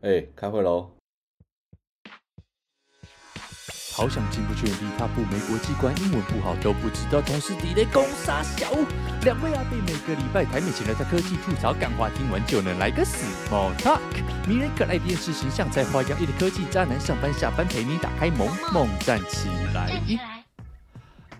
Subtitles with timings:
[0.00, 0.92] 哎、欸，开会喽！
[3.92, 8.70] 好想进不去，离他不美国机关，英文不好都不知道，同事地雷攻杀小。
[9.24, 13.98] 两位阿伯每个礼拜台美前来在科技吐槽干话，听完就能来个 small talk。
[14.46, 20.37] 迷人可爱电视形象，在花样一的科技渣男，上班下班陪你打开萌萌站起来。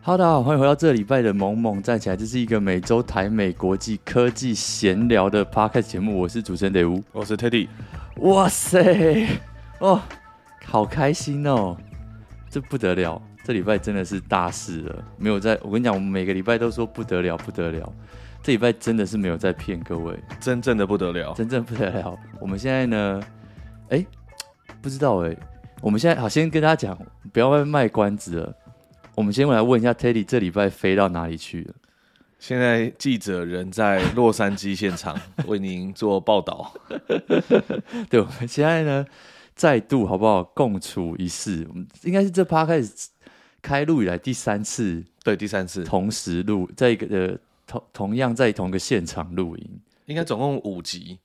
[0.01, 7.67] 哈喽，大家好，欢迎回到这礼拜的萌萌站起来，这是一个每周台美国际科技闲聊的 podcast 节目，我是主持人雷吴，我是 Teddy。
[8.19, 9.27] 哇塞，
[9.81, 10.01] 哦，
[10.65, 11.77] 好开心哦！
[12.49, 15.05] 这不得了，这礼拜真的是大事了。
[15.19, 17.93] 没有在，我跟你讲，我们每个礼拜都说不得了，不得了。
[18.43, 22.17] 这礼拜真的是没有在骗各位，真正的不得了，真正不得了。
[22.41, 23.21] 我们现在呢，
[23.91, 24.07] 哎，
[24.81, 25.37] 不知道哎，
[25.83, 26.97] 我们现在好，先跟大家讲，
[27.33, 28.55] 不要外面卖关子了。
[29.19, 31.75] 我们先来问一下 Teddy，这礼拜飞到哪里去了？
[32.39, 36.73] 现在记者人在洛杉矶现场 为您做报道。
[38.09, 39.05] 对，我们现在呢
[39.57, 41.67] 再度好不好共处一室？
[42.05, 43.09] 应该是这趴开始
[43.61, 45.83] 开录以来第三次，对，第三次。
[45.83, 51.19] 同时录，在一个呃同同样在同一个现场录音，应该总共五集。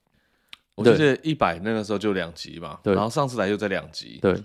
[0.74, 4.36] 我记得一百那个时候就两集吧，对，然后上次来又在两集，对，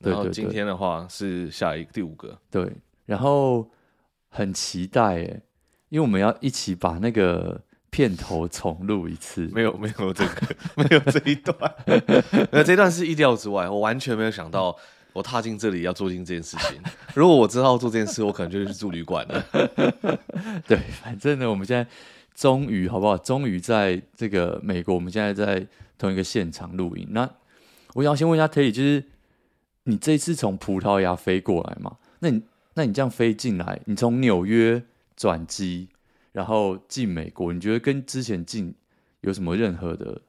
[0.00, 2.68] 然后今天的话是下一个第五个，对，
[3.06, 3.70] 然后
[4.28, 5.42] 很期待诶。
[5.88, 11.56] 因为我们要一起把那个片头重录一次，没有没有这个 没有这一段，
[12.50, 14.76] 那这段是意料之外，我完全没有想到
[15.12, 16.78] 我踏进这里要做进这件事情。
[17.14, 19.42] 如果我知道做这件事，我可能就去住旅馆了。
[20.66, 21.88] 对，反正呢，我们现在
[22.34, 23.16] 终于好不好？
[23.16, 25.64] 终于在这个美国，我们现在在
[25.96, 27.06] 同一个现场录音。
[27.12, 27.30] 那
[27.94, 29.04] 我想先问一下 Terry，就是
[29.84, 31.96] 你这一次从葡萄牙飞过来嘛？
[32.18, 32.42] 那你
[32.76, 34.86] 那你这样飞进来，你从纽约。
[35.18, 35.88] 转机，
[36.32, 38.74] 然后进美国，你觉得跟之前进
[39.22, 40.20] 有什么任何的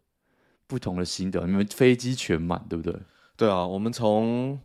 [0.66, 1.45] 不同的心得？
[1.45, 2.98] 你们飞机全满，对不对？
[3.36, 4.58] 对啊，我们从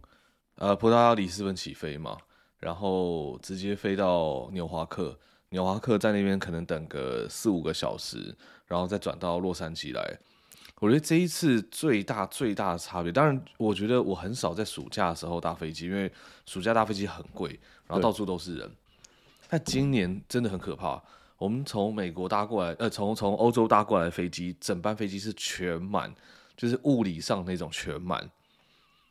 [0.58, 2.16] 呃葡萄牙里斯本起飞嘛，
[2.60, 8.32] 然后直接飞到纽华克，纽华克在那边可能等个四五个小时，
[8.68, 10.20] 然后再转到洛杉矶来。
[10.82, 16.10] 我觉得这一次最大最大的差别，当然我觉得我很少在暑假的时候搭飞机，因为
[16.44, 17.50] 暑假搭飞机很贵，
[17.86, 18.68] 然后到处都是人。
[19.48, 21.00] 但今年真的很可怕。
[21.38, 26.12] 我们从美国搭过来，呃，从从欧洲搭过来的飞机，整班飞机是全满，
[26.56, 28.28] 就是物理上那种全满，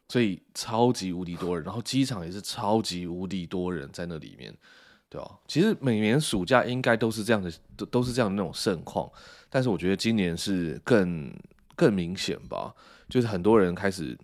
[0.10, 1.64] 所以超级无敌多人。
[1.64, 4.54] 然后机场也是超级无敌多人在那里面，
[5.08, 5.40] 对吧？
[5.48, 9.10] 其实每年暑假应该都是这样的，都都是这样的那种盛况。
[9.50, 11.34] 但是我觉得今年是更
[11.82, 12.76] 更明显吧，
[13.10, 14.18] 就是很多人开始。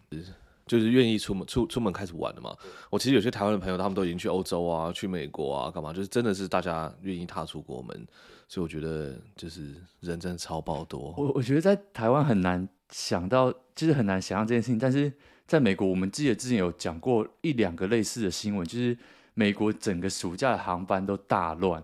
[0.67, 2.53] 就是愿意出门出出门开始玩了嘛。
[2.89, 5.93] 我其实有些台湾的朋友，他们都已经去欧洲啊，去美国啊，干嘛？
[5.93, 8.05] 就是真的是大家愿意踏出国门，
[8.49, 11.15] 所以我觉得就是人真的超爆多。
[11.17, 14.77] 我我觉得在台湾很难想到，就是很难想象这件事情。
[14.77, 15.09] 但是
[15.45, 18.97] 在美国，我们记得之前有讲过一两个类似的新闻，就是
[19.35, 21.81] 美国整个暑假的航班都大乱，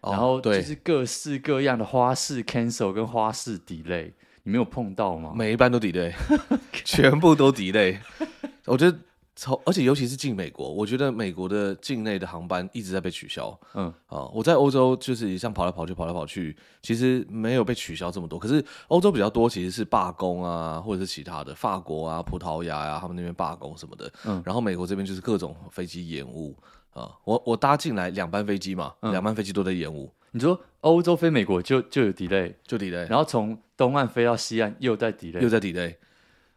[0.00, 4.12] 然后就是各式各样的花式 cancel 跟花式 delay。
[4.42, 5.32] 你没有碰到吗？
[5.34, 6.12] 每一班都 delay，
[6.84, 7.98] 全部都 delay。
[8.66, 8.98] 我觉得
[9.34, 13.58] 超，而且尤其是进美国，我觉得美国的境内的航班一直在被取消。
[13.74, 18.38] 嗯啊，我在欧洲就是像跑来跑去，跑来跑去，其实没有被取消这么多。
[18.38, 24.12] 可是欧洲比较多，其实是罢工啊，或者是其他的，法国啊、葡萄牙呀、啊，他们那边罢工什么的。
[24.24, 26.56] 嗯，然后美国这边就是各种飞机延误
[26.92, 27.10] 啊。
[27.24, 30.12] 我我搭进来两班飞机嘛，两、嗯、班飞机都在延误。
[30.32, 35.94] 你说欧洲飞美国就就有 delay，就 delay，然后从东岸飞到西岸又在 delay，又在 delay，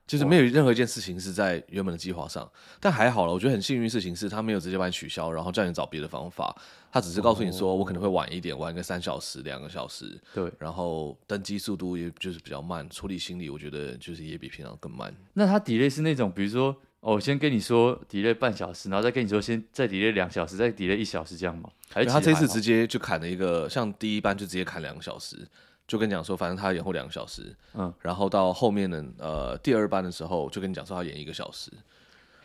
[0.07, 2.49] 就是没有任何一件事情是在原本的计划上。
[2.79, 6.55] 但还好了，我觉得很幸运的事情是他没有直接把你取消，然后叫你找别的方法。
[6.91, 10.19] 他只是告诉你说，我可能会晚一点，晚个三小时、两个小时。
[10.33, 15.13] 对，然后登机速度也就是比较慢，处理行李我觉得就是也比平常更慢。
[15.33, 16.75] 那他 delay 是那种，比如说。
[17.05, 21.69] 哦，我先跟你说 delay 半小时，然后再跟你说先再 delay 两小时，再 delay 一小时这样吗？
[21.93, 25.47] 还是他这次直接就砍了一个，像第一班就直接砍两个小时，
[25.87, 31.71] 就跟你讲说，反正他延后两个小时，嗯，然后到后面的呃第二班的时候，就跟你讲说他延一个小时，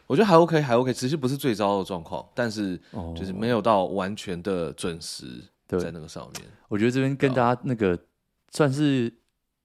[0.07, 2.79] 我觉得还 OK，还 OK，其实不是最糟的状况，但是
[3.17, 6.43] 就是没有到完全的准时在那个上面。
[6.69, 7.99] 我觉得这边跟大家那个
[8.51, 9.11] 算是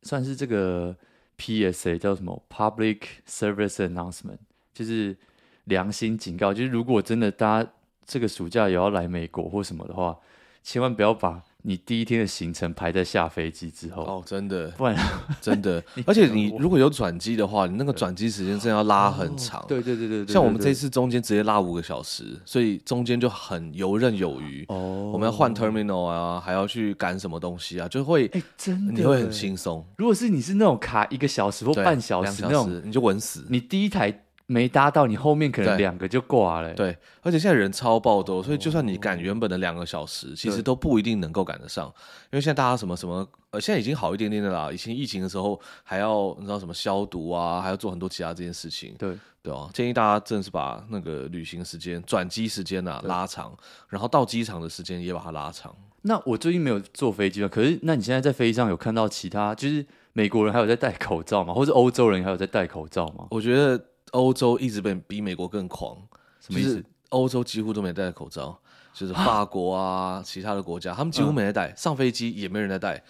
[0.04, 0.96] 算是这个
[1.38, 4.38] PSA 叫什么 Public Service Announcement。
[4.76, 5.16] 就是
[5.64, 7.70] 良心警告，就是如果真的大家
[8.06, 10.16] 这个暑假也要来美国或什么的话，
[10.62, 14.96] 千万不要把你第一天的行程排在下飞机之后哦，真的，不然
[15.42, 19.66] 真的， 而且你如果有转机的话，你那个转机时间真的要拉很长。
[19.68, 24.66] 对对对对，像我们这次中间直接拉五个小时，所以中间就很游刃有余。
[24.68, 29.84] 哦，我们要换 terminal 啊，还要去赶什么东西啊，就会哎，真的你会很轻松。
[29.98, 33.46] 如果是你是那种卡一个小时或半小时那种，你就稳死。
[33.50, 34.22] 你第一台。
[34.48, 36.72] 没搭到，你后面可能两个就挂了。
[36.76, 41.88] 对，而且现在人超爆多，所以就算你赶原本的两个小时，其实都不一定能够赶得上。
[42.32, 44.72] 因为现在大家什么什么，呃，现在已经好一点点的啦。
[44.72, 48.94] 以前疫情的时候，还要你知道什么消毒啊，还要做很多其他这件事情。
[49.00, 53.52] 对对啊，建议大家真的是把那个旅行时间、转机时间啊拉长，
[53.90, 55.76] 然后到机场的时间也把它拉长。
[56.04, 59.84] 那我最近没有坐飞机了，可是那你现在在飞机上有看到其他，就是
[60.14, 61.52] 美国人还有在戴口罩吗？
[61.52, 63.26] 或者欧洲人还有在戴口罩吗？
[63.32, 63.84] 我觉得。
[64.12, 65.98] 欧洲一直被比美国更狂，
[66.40, 66.84] 什么意思？
[67.10, 68.58] 欧洲几乎都没戴口罩，
[68.94, 73.04] 就是法国啊，其他的国家，他们几乎没在戴，上飞机也没人在戴。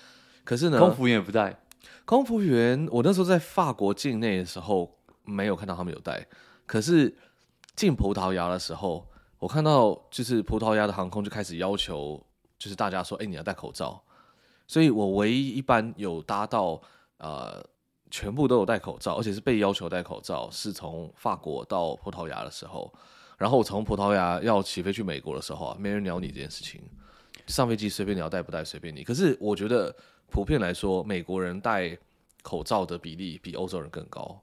[0.44, 1.58] 可是呢，空服员也不戴。
[2.04, 6.26] 空服员，我那时候在法国境内的时候，没有看到他们有戴。
[6.66, 7.16] 可是
[7.76, 9.08] 进葡萄牙的时候，
[9.40, 12.22] 我看到就是葡萄牙的航空就开始要求，
[12.60, 14.02] 就是大家说，哎，你要戴口罩。
[14.68, 16.82] 所以我唯一一般有搭到
[17.18, 17.66] 呃。
[18.12, 20.50] 全部都有戴口罩，而且是被要求戴口罩。
[20.52, 22.94] 是从法国到葡萄牙的时候，
[23.38, 26.82] 然后从葡萄牙要起飞去美国的时候啊，没人鸟你这件事情。
[27.48, 29.04] 上飞机随便你要戴不戴随便你。
[29.04, 29.96] 可是我觉得
[30.30, 31.98] 普遍来说，美国人戴
[32.42, 34.42] 口罩的比例比欧洲人更高。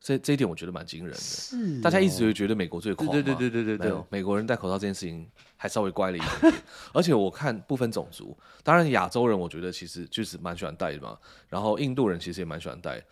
[0.00, 1.20] 这这一点我觉得蛮惊人的。
[1.20, 3.22] 是、哦，大家一直会觉得美国最狂对？
[3.22, 6.54] 对对对对对对，美国人戴口罩这件事情还稍微乖了一点点。
[6.94, 11.18] 而且我看不分种族，当然亚洲人我觉得其实就是蛮喜欢戴的嘛。
[11.48, 13.02] 然后印度人其实也蛮喜欢戴。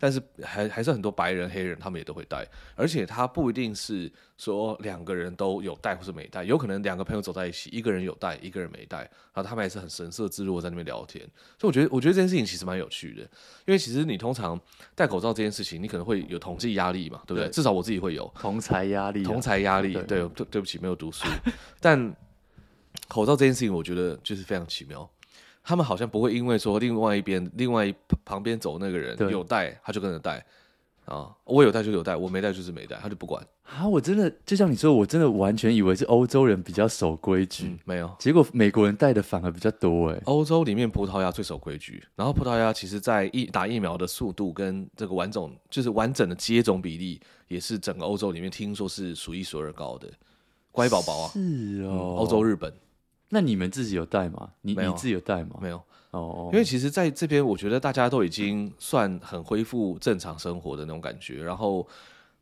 [0.00, 2.44] 但是还还是很多白人、黑人，他们也都会戴，
[2.74, 9.00] 而且他不一定是说两个人都有戴或是没戴，有可能两个朋友走在一起，一个人有戴，一个人没戴，
[9.34, 11.22] 然后他们还是很神色自若在那边聊天。
[11.58, 13.20] 所以我觉得，我觉得这件事情其实蛮有趣的，
[13.66, 14.58] 因为其实你通常
[14.94, 17.44] 戴口罩这件事情，你可能会有统计压力嘛，对不对？
[17.44, 19.92] 对，至少我自己会有同才压力，同才压力。
[19.92, 21.28] 对对，对不起，没有读书，
[21.78, 22.16] 但
[23.06, 25.08] 口罩这件事情，我觉得就是非常奇妙。
[25.62, 30.44] 他们好像不会因为说另外一边、另外一旁边走那个人有带，他就跟着带
[31.04, 31.30] 啊。
[31.44, 33.86] 我有带就有带，我没带就是没带，他就不管啊。
[33.86, 38.10] 我真的就像你说，我真的完全以为是欧洲人比较守规矩，嗯，没有。
[38.18, 40.20] 结果美国人带的反而比较多哎。
[40.24, 50.08] 欧洲里面葡萄牙最守规矩，然后葡萄牙其实在疫打疫苗的速度跟这个完整就是完整的接种比例，也是整个欧洲里面听说是数一数二高的。
[50.72, 52.72] 乖宝宝啊，是哦，欧洲日本。
[53.32, 54.50] 那你们自己有带吗？
[54.62, 55.56] 你你自己有带吗？
[55.60, 55.80] 没有
[56.10, 61.42] 哦，因为其实在这边，我觉得大家都已经算很恢复正常生活的那种感觉。
[61.42, 61.86] 然后，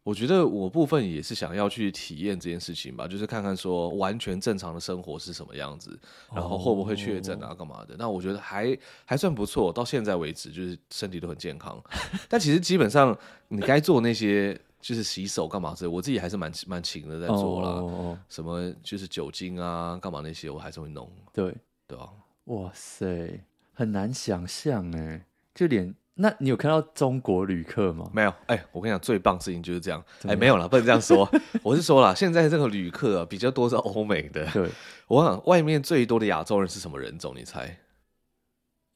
[0.03, 5.99] 我觉得我部分也是想要去体验这件事情吧，就是看看说完全正常的生活是什么样子，
[6.35, 7.95] 然后会不会确诊啊，干嘛的。
[7.99, 8.75] 那我觉得还
[9.05, 11.79] 还算不错，到现在为止就是身体都很健康。
[12.31, 13.15] 但其实基本上
[13.49, 14.59] 你该做那些。
[14.81, 17.81] 就是洗手干嘛之类，我自己还是蛮蛮勤的在做啦。
[17.81, 18.17] Oh.
[18.29, 21.11] 什么就是酒精啊，干嘛那些我还是会弄。
[21.33, 21.55] 对
[21.87, 22.09] 对啊，
[22.45, 23.45] 哇塞，
[23.75, 28.11] 很难想象哎，就连那你有看到中国旅客吗？
[28.13, 28.31] 没有。
[28.47, 30.03] 哎、欸，我跟你讲，最棒的事情就是这样。
[30.25, 31.29] 哎、欸，没有了，不能这样说。
[31.63, 34.45] 我是说了，现在这个旅客、啊、比较多是欧美的。
[34.53, 34.69] 对，
[35.07, 37.35] 我想外面最多的亚洲人是什么人种？
[37.37, 37.79] 你猜？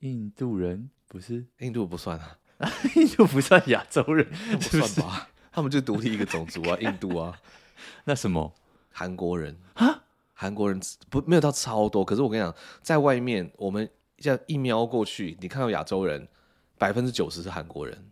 [0.00, 1.46] 印度人不是？
[1.58, 2.38] 印度不算啊，
[2.96, 4.28] 印度不算亚洲人，
[4.58, 5.28] 不算吧？
[5.52, 7.38] 他们就独立一个种族啊， 印度啊，
[8.04, 8.52] 那什么
[8.90, 10.02] 韩国人啊？
[10.32, 12.52] 韩国人不没有到超多，可是我跟你讲，
[12.82, 16.26] 在外面我们这样一瞄过去，你看到亚洲人
[16.78, 18.10] 百分之九十是韩国人，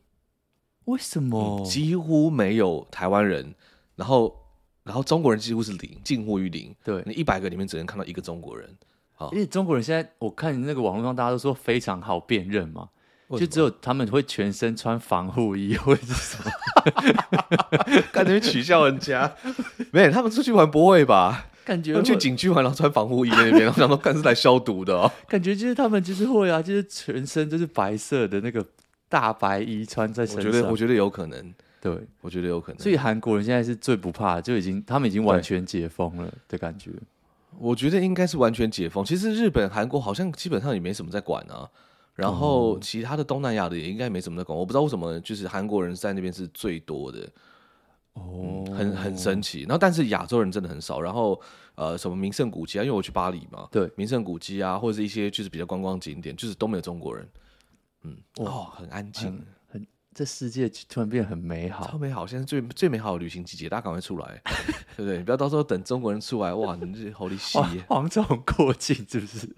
[0.85, 1.61] 为什么？
[1.61, 3.53] 嗯，几乎没有台湾人，
[3.97, 4.41] 然后
[4.85, 6.73] 然后中国人几乎是零，近乎于零。
[6.85, 8.77] 对，你一百个里面只能看到一个中国人。
[9.13, 12.89] 好，因为中国人现在我看那个网络上大家都说非常好辨认嘛。
[13.39, 19.33] 就只有他们会全身穿防护衣或者是什么， 感觉取笑人家。
[19.93, 21.47] 没，他们出去玩不会吧？
[21.65, 25.11] 感觉去景区玩，然后穿防护衣在那边，然后想说干是来消毒的哦。
[25.29, 28.65] 感觉就是他们就是会啊，就是全身就是白色的那个
[29.09, 30.47] 大白衣穿在身上。
[30.47, 31.55] 我觉得，我觉得有可能。
[31.81, 32.81] 对，我觉得有可能。
[32.81, 36.91] 所以韩国人现在是最不怕，就已经他们已经完全解封了的感觉。
[37.59, 39.05] 我觉得应该是完全解封。
[39.05, 41.69] 其实日本、韩国好像基本上也没什么在管啊。
[42.15, 47.21] 然后其他的东南亚的也应该没什么在管，我不知道为什么，就是韩国人在那边是最多的，
[48.13, 49.61] 哦、嗯，很很神奇。
[49.63, 51.01] 然后但是亚洲人真的很少。
[51.01, 51.41] 然后
[51.77, 57.27] 呃，什么名胜古迹啊，因为我去巴黎嘛，对，名胜古迹啊，或者是一些就是比较观光景点，就是都没有中国人。
[58.03, 59.31] 嗯，哦，很安静，
[59.69, 62.27] 很，很这世界突然变得很美好，超美好。
[62.27, 64.43] 现在最最美好的旅行季节，大家赶快出来，
[64.97, 65.17] 对不对？
[65.19, 69.49] 你不要到时候等中国人出来，哇，你这好利息，蝗虫过境是不是？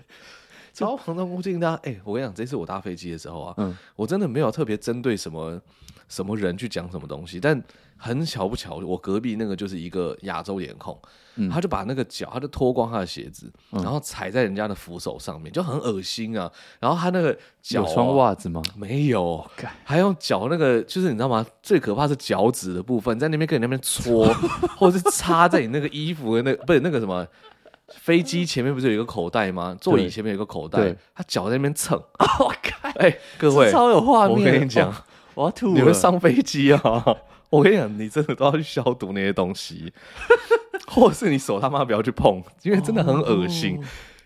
[0.73, 1.75] 超旁观无尽的。
[1.76, 5.61] 哎、欸，我跟你讲，这次我搭飞机的时候啊，嗯，我真的没有特别针对什么
[6.09, 7.62] 什么人去讲什么东西，但
[7.97, 10.99] 很巧不巧，我隔壁那个就是一个亚洲脸孔。
[11.37, 16.52] 嗯、他就把那个脚，他就脱光他的鞋子，嗯、然后踩在人家的扶手上面，就很恶心啊。
[16.79, 18.61] 然后他那个脚、啊、有穿袜子吗？
[18.76, 19.43] 没有，
[19.83, 21.47] 还用脚那个，就是你知道吗？
[21.62, 24.26] 最可怕是脚趾的部分，在那边跟你那边搓，
[24.76, 27.26] 或者是插在你那个衣服的那个、不是那个什么
[28.01, 29.77] 飞机前面不是有一个口袋吗？
[29.81, 31.97] 座椅前面有一个口袋，他脚在那边蹭。
[32.41, 32.89] 我靠！
[32.97, 34.39] 哎，各位，超有画面。
[34.39, 34.95] 我跟你讲、哦，
[35.35, 35.73] 我要吐。
[35.75, 36.81] 你们上飞机啊！
[37.51, 39.93] 我跟你讲，你真的都要去消毒那些东西。
[40.89, 43.83] 或者是你手他妈不要去碰，因为真的很恶心。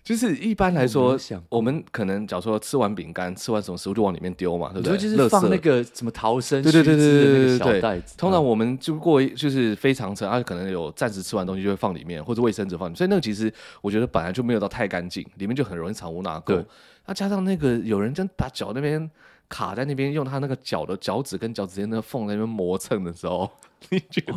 [0.07, 4.97] Oh, 就是一般来说，我们可能假如说吃完饼干、吃完什么食物就往里面丢嘛，对不对？
[4.97, 8.15] 就是放那个什么逃生对对对对对小袋子。
[8.17, 12.97] 通常我们就过就是非常程，啊，可能有暂时吃完东西就会放里面，或者卫生纸放里面。
[12.97, 16.65] 所以那个其实我觉得本来就没有到太干净，里面就很容易藏污纳垢。
[17.07, 19.11] 那、啊、加上那个有人真把脚那边
[19.49, 23.51] 卡在那边，用他那个脚的脚趾跟脚趾间那个缝在那边磨蹭的时候。
[23.91, 24.35] 你觉得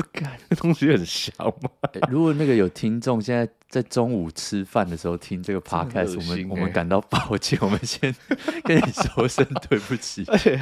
[0.49, 1.69] 那东西很香吗？
[1.93, 8.13] 欸、如果那个有听众现在在中午吃饭的时候听这个 podcast，、欸、我们我们感到抱歉，我们先
[8.65, 10.25] 跟你说声对不起。
[10.27, 10.59] 而且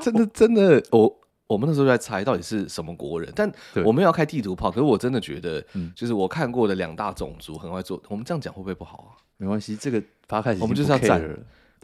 [0.00, 3.50] 真的真的，我我们那时候在猜到底是什么国人，但
[3.84, 4.68] 我们要开地图炮。
[4.70, 5.64] 可是我真的觉得，
[5.94, 8.02] 就是我看过的两大种族很会做。
[8.08, 9.14] 我们这样讲会不会不好啊？
[9.36, 11.22] 没关系，这个 podcast 我们就是要赞。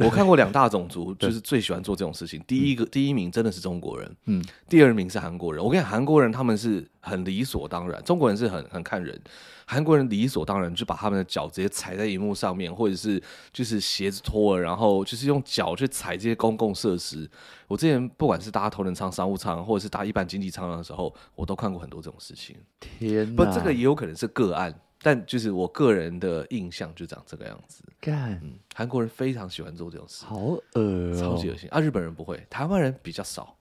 [0.00, 2.42] 我看过两大种族，就是最喜欢做这种事情。
[2.47, 5.62] 第一个第一名真的是中国人，嗯，第二名是韩国人。
[5.62, 9.21] 我跟你讲，韩国人他们是很理所当然，中国人是很很看人。
[9.66, 17.30] 韩国人理所当然就把他们的脚直接踩在荧幕上面，或者是就是鞋子脱了，然后就是用脚去踩这些公共设施。
[17.69, 22.57] 我之前不管是搭头等舱、商务舱，或者是搭一般经济舱的时候，我都看过很多这种事情。
[22.80, 24.75] 天哪，不，这个也有可能是个案。
[25.02, 27.83] 但就是我个人的印象就长这个样子。
[28.00, 31.80] 干，嗯，韩国人非常喜欢做这种事，好恶哦，超级恶心啊！
[31.80, 33.57] 日本人不会，台湾人比较少。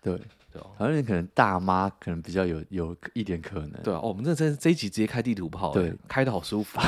[0.00, 0.16] 对
[0.52, 3.72] 对，台湾人可能大妈可能比较有有一点可能。
[3.82, 6.78] 对啊，哦，我们这这这一集直接开地图炮，对，开的好舒服，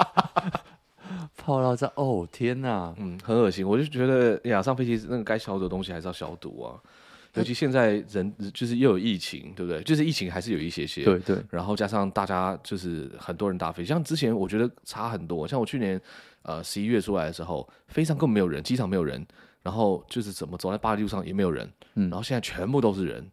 [1.36, 3.66] 泡到这哦，天哪，嗯，很恶心。
[3.66, 6.80] 我就觉得呀，上飞机那个该消毒的东西还是要消毒啊。
[7.36, 9.82] 尤其现在人就是又有疫情，对不对？
[9.82, 11.36] 就是疫情还是有一些些，对对。
[11.50, 15.46] 然后加上大家就是很多人搭飞机，像之前我觉得差很多。
[15.46, 16.00] 像我去年
[16.42, 19.24] 呃十一月出来的时候，飞机上根本没有人，机场没有人，
[19.62, 22.08] 然后就是怎么走在巴黎路上也没有人，嗯。
[22.08, 23.30] 然后现在全部都是人，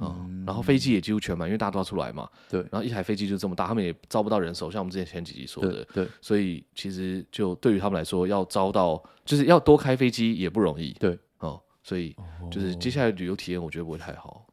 [0.00, 0.16] 嗯。
[0.20, 2.28] 嗯然后飞机也几乎全满，因为大家都要出来嘛。
[2.48, 2.60] 对。
[2.70, 6.04] 然后一台飞机就这么大，他们也招不到人手，像我们之前前几集说的，对。
[6.04, 11.18] 对所以其实就对于他们来说，要招到就是要多开飞机也不容易，对。
[11.88, 12.14] 所以
[12.50, 14.46] 就是接下来旅游体验，我觉得不会太好，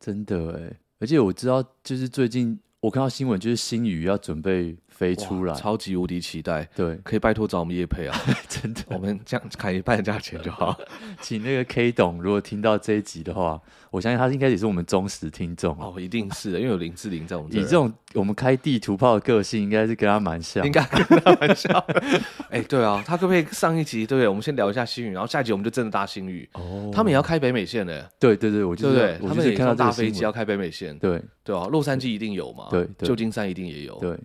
[0.00, 0.76] 真的哎。
[0.98, 6.68] 而且我知道，就是最近我看到新闻，就是新宇要准备飞出来，超级无敌期待。
[6.76, 8.14] 对，可以拜托找我们叶配啊，
[8.46, 10.78] 真的，我们这样砍一半的价钱就好。
[11.22, 13.58] 请那个 K 董，如果听到这一集的话。
[13.90, 17.58] 我相信他应该也是我们忠实听众哦，一定是的，因为有林志玲在我们这。
[17.58, 21.76] 以这种我们开地图炮的个性，应该是跟他蛮像，应该跟他蛮像。
[22.50, 24.06] 哎、欸，对啊，他可不可以上一集？
[24.06, 24.28] 对不对？
[24.28, 26.48] 我们先聊一下星宇，然后下一集我们就真的搭星宇。
[26.52, 28.08] 哦，他们也要开北美线的。
[28.20, 30.96] 对对对，我就是、对对，他们也看到大飞机要开北美线。
[31.00, 32.68] 对对啊，洛杉矶一定有嘛？
[32.70, 33.98] 对，旧金山一定也有。
[33.98, 34.16] 对。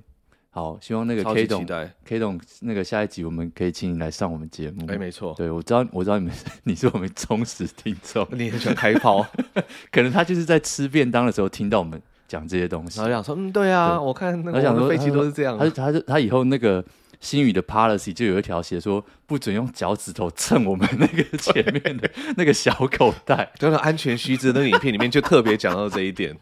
[0.56, 1.66] 好，希望那个 K 董
[2.06, 4.86] ，K 董那个下一集我们可以请你来上我们节目。
[4.88, 6.34] 哎，没错，对我知道，我知道你们，
[6.64, 9.28] 你是我们忠实听众， 你很喜欢开炮，
[9.92, 14.06] 可能他就是在吃便当的时候听到我们讲这些东西，然后想说，嗯，对啊，对。
[14.06, 16.82] 我看那个想说飞机都是这样，他他他，他以后那个
[17.20, 26.34] 新宇的 policy 就有一条写说，不准用脚趾头蹭我们那个前面的那个小口袋，就是安全须知那个影片里面就特别讲到这一点。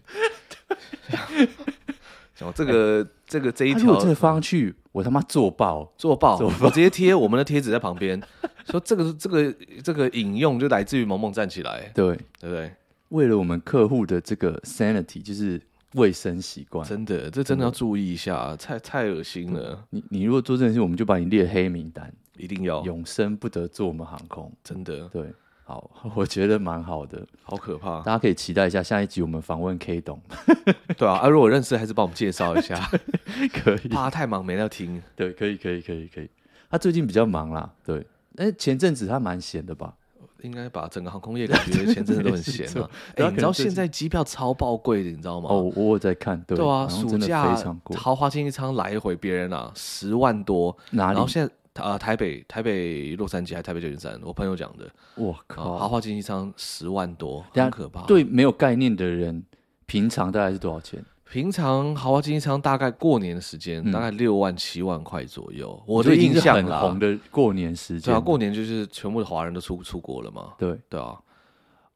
[2.43, 8.21] 讲这个、欸、这个这一条，这个放上去，我他妈做爆做爆，我直接贴我们的贴纸在旁边，
[8.69, 12.71] 说这个这个这个引用就来自于萌萌站起来，对对不对？
[13.09, 15.61] 为了我们客户的这个 sanity，就是
[15.93, 19.85] 卫生习惯，真的这真的要注意一下，太太恶心了。
[19.91, 25.31] 你你如果做这件事，我们就把你列黑名单，一定要永生不得坐我们航空，真的对。
[25.65, 30.19] 好， 我觉得蛮好的，好可怕，大家可以期待一下下一集我们访问 K 董，
[30.97, 32.77] 对啊，啊如果认识还是帮我们介绍一下，
[33.53, 36.29] 可以，怕他太忙没在听，对，可以，可以，可以，可以，
[36.69, 38.05] 他最近比较忙啦，对，
[38.35, 39.93] 哎，前阵子他蛮闲的吧？
[40.41, 45.47] 应该把整个航空业感觉前阵子都很闲啊，哎，你知道现在机票超爆贵的，你知道吗？
[45.49, 47.55] 哦，我有在看，对，对啊，暑假
[47.95, 51.13] 豪华经济舱来回别人啊十万多，哪里？
[51.13, 51.53] 然后现在。
[51.75, 54.89] 啊，台北、台北、洛杉矶还台北旧金山，我朋友讲的。
[55.15, 58.05] 我靠，豪华经济舱十万多，很可怕。
[58.05, 59.43] 对没有概念的人，
[59.85, 61.03] 平常大概是多少钱？
[61.29, 65.81] 平常豪华经济舱大概过年的时间，嗯、大概六万七万块左右。
[65.87, 70.53] 我的印象很红的过年时间，对啊，过年就是全部的华人都出出国了嘛。
[70.59, 71.19] 对对啊。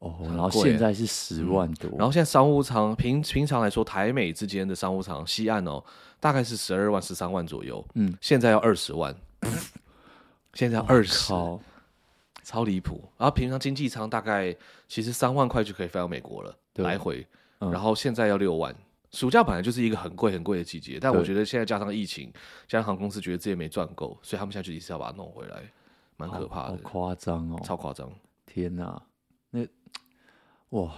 [0.00, 5.82] 哦，然后现在是十万多，嗯，然后现在商务舱平平常来说，台美之间的商务舱西岸哦，
[6.20, 9.12] 大概是十二万十三万左右，嗯，现在要二十万，
[10.54, 11.32] 现在要二十，
[12.42, 13.10] 超离谱。
[13.16, 14.56] 然后平常经济舱大概
[14.88, 17.26] 其实三万块就可以飞到美国了，来回，
[17.60, 18.74] 嗯，然后现在要六万。
[19.10, 22.30] 暑假本来就是一个很贵很贵的季节，但我觉得现在加上疫情，
[22.66, 25.62] 加上航空公司觉得自己没赚够，所以他们现在就一直要把它弄回来，
[26.18, 28.12] 蛮可怕的，好夸张哦，超夸张，
[28.44, 29.02] 天哪！
[29.50, 29.66] 那
[30.70, 30.92] 哇，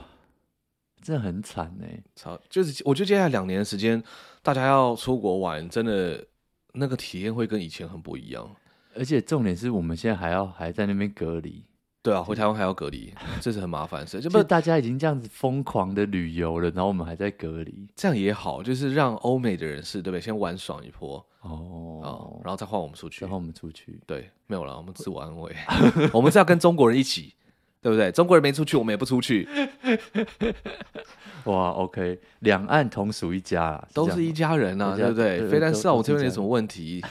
[1.00, 1.86] 真的很惨呢。
[2.16, 4.02] 超就是，我觉得接下来两年的时间，
[4.42, 6.26] 大家要出国玩，真的
[6.74, 8.48] 那个体验会跟以前很不一样。
[8.96, 11.64] 而且重点是我们现在还要还在那边隔离。
[12.02, 13.12] 对啊，回台湾还要隔离，
[13.42, 14.20] 这是很麻烦的事。
[14.20, 20.20] 就不大家已经这样子疯狂的旅游了，然后我们还在隔离，这样也好，就是让欧美的人士对不对？
[20.20, 21.50] 先玩爽一波哦，
[22.02, 24.00] 哦，然后再换我们出去，再换我们出去。
[24.06, 25.54] 对，没有了，我们自我安慰，
[26.14, 27.34] 我们是要跟中国人一起。
[27.82, 28.12] 对不对？
[28.12, 29.48] 中国人没出去，我们也不出去。
[31.44, 35.48] 哇，OK，两岸同属一家啊，都是一家人啊，对不对？
[35.48, 37.02] 飞弹射我这边有什么问题？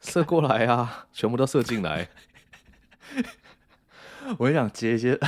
[0.00, 2.08] 射过来啊，全部都射进来。
[4.38, 5.18] 我也想接一些，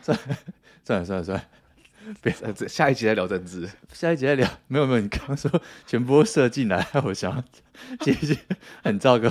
[0.00, 0.18] 算
[0.82, 1.44] 算了算了算了，
[2.22, 2.32] 别
[2.66, 4.48] 下一集再聊政治，下一集再聊。
[4.68, 5.50] 没有没有，你刚刚说
[5.86, 7.44] 全部都射进来，我想
[8.00, 8.38] 接一些
[8.82, 9.30] 很糟糕。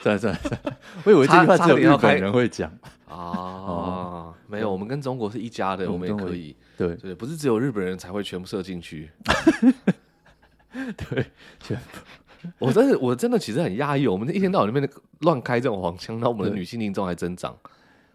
[0.00, 0.40] 算了算了，
[1.04, 2.70] 我以为这句话只有日本人会讲。
[3.08, 6.54] 啊，没有，我们跟中国是一家的，我们也可以。
[6.76, 9.10] 对对，不是只有日本人才会全部射进去。
[10.72, 11.26] 对，
[11.58, 11.98] 全部。
[12.60, 14.88] 我真的，我真的其实很压抑，我们一天到晚那边
[15.20, 17.56] 乱开这种黄腔，那我们的女性听众还增长。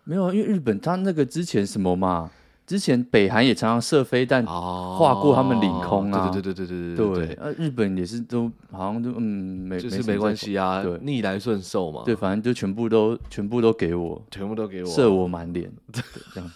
[0.05, 2.31] 没有，因为日本他那个之前什么嘛。
[2.73, 7.35] 之前北韩也常常射飞弹划过他们领空啊，对对对对对对对。
[7.39, 12.01] 呃，日本也是都好像都嗯没就是没关系啊，对，逆来顺受嘛。
[12.03, 16.51] 对，反正就全部都全部都给我，全部都给我，射我满脸，这样。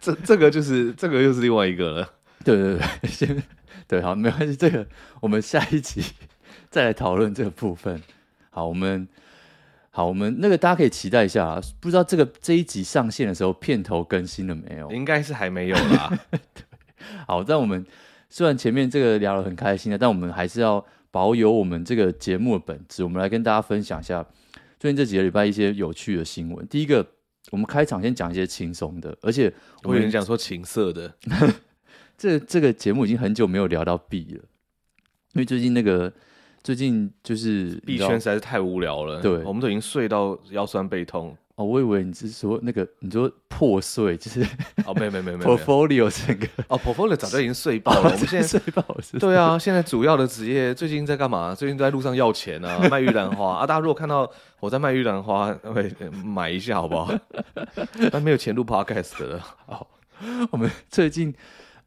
[0.00, 2.10] 这这个就是这个又是另外一个了。
[2.44, 3.40] 对对对，先
[3.86, 4.84] 对好没关系，这个
[5.20, 6.02] 我们下一集
[6.68, 8.02] 再来讨论这个部分。
[8.50, 9.06] 好，我们。
[9.96, 14.92] 好，我们那个大家可以期待一下啊，不知道这个这一集上线的时候片头更新了没有？
[14.92, 16.12] 应该是还没有啦。
[16.52, 16.62] 对，
[17.26, 17.82] 好，但我们
[18.28, 23.04] 虽然前面这个聊得很开心的，但我们还是要保有我们这个节目的本质。
[23.04, 24.22] 我们来跟大家分享一下
[24.78, 26.68] 最近这几个礼拜一些有趣的新闻。
[26.68, 27.06] 第一个，
[27.50, 29.50] 我们开场先讲一些轻松的，而且
[29.82, 31.10] 我跟你讲说情色的。
[32.18, 34.44] 这这个节目已经很久没有聊到 B 了，
[35.32, 36.12] 因为最近那个。
[36.66, 41.32] 最近就是币圈实在是太无聊了，对，我们都已经睡到腰酸背痛。
[41.54, 44.42] 哦，我以为你是说那个，你说破碎，就是
[44.84, 48.10] 哦，没有没有没有，portfolio 整个哦，portfolio 早就已经睡爆了。
[48.12, 51.54] 我们现在睡爆了，对啊，现在主要的职业最近在干嘛？
[51.54, 53.64] 最近都在路上要钱啊，卖玉兰花啊。
[53.64, 55.88] 大家如果看到我在卖玉兰花，会
[56.24, 57.14] 买一下好不好？
[58.10, 59.38] 但没有钱录 podcast 了。
[59.66, 59.88] 好，
[60.50, 61.32] 我们最近。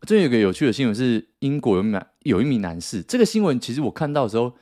[0.08, 3.02] 最近有个有趣的新闻是，英国有男有一名男士。
[3.02, 4.54] 这个新闻其实我看到的时候，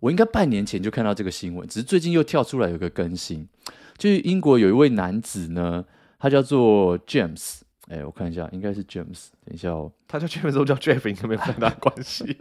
[0.00, 3.48] 我应该半年前就看到这个新闻，只是最近又跳出来有个更新。
[3.96, 5.84] 就是英国有一位男子呢，
[6.18, 7.60] 他叫做 James。
[7.88, 9.28] 哎，我看一下，应该是 James。
[9.44, 12.36] 等一下哦，他叫 James 都叫 Jeff，应该没有太大关系。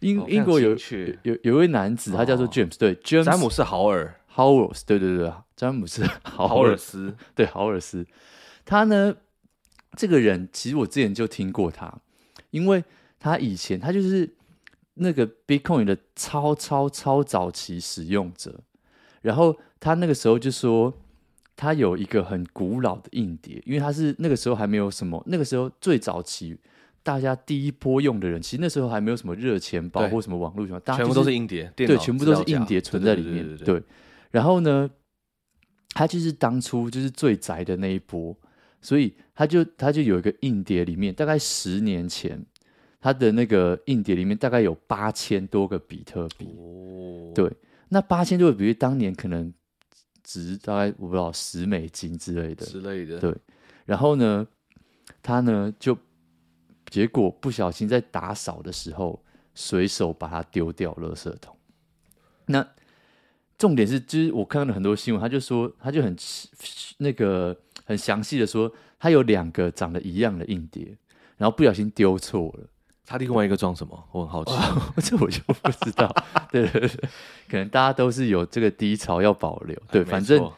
[0.00, 0.76] 英英国有
[1.22, 8.06] 有有一位男子，他叫做 James，对，James 詹姆斯豪尔，Howells，对对对，詹姆斯豪尔斯， 对，豪尔斯，
[8.64, 9.14] 他呢？
[9.96, 11.92] 这个人其实我之前就听过他，
[12.50, 12.84] 因为
[13.18, 14.34] 他以前他就是
[15.00, 18.60] 那个 Bitcoin 的超超超早期使用者，
[19.22, 20.92] 然后他那个时候就说
[21.56, 26.56] 他有一个很古老的硬碟，因为他是那个时候还没有什么，那个时候最早期
[27.02, 33.82] 大家第一波用的人，其实那时候还没有什么热钱包或什么网络什么，大家、就是、全部都是硬碟，对，全部都是硬碟存在里面，对。
[34.30, 34.88] 然后呢，
[35.94, 38.36] 他就是当初就是最宅的那一波。
[38.82, 42.42] 所以他就他就有一个硬碟，里面大概十年前，
[43.00, 46.46] 他的那个硬碟里面大概有八千多个比特币。
[46.58, 47.50] 哦，对，
[47.88, 49.52] 那八千多个比特币当年可能
[50.22, 53.18] 值大概我不知道十美金之类的之类的。
[53.18, 53.34] 对，
[53.86, 54.46] 然后呢，
[55.22, 55.96] 他呢就
[56.90, 61.56] 结果不小心在打扫的时候随手把它丢掉垃圾桶。
[62.46, 62.66] 那
[63.56, 66.16] 重点是，就是我看到了很多新闻，他就说他就很
[66.98, 67.56] 那个。
[67.86, 70.96] 很详细的说，他有两个长得一样的硬碟，
[71.36, 72.68] 然后不小心丢错了。
[73.10, 74.04] 他另外一个装什么？
[74.12, 74.52] 我很好奇，
[75.02, 76.08] 这我就不知道。
[76.52, 76.88] 对对对，
[77.48, 79.76] 可能大家都是有这个低潮要保留。
[79.90, 80.48] 对，反正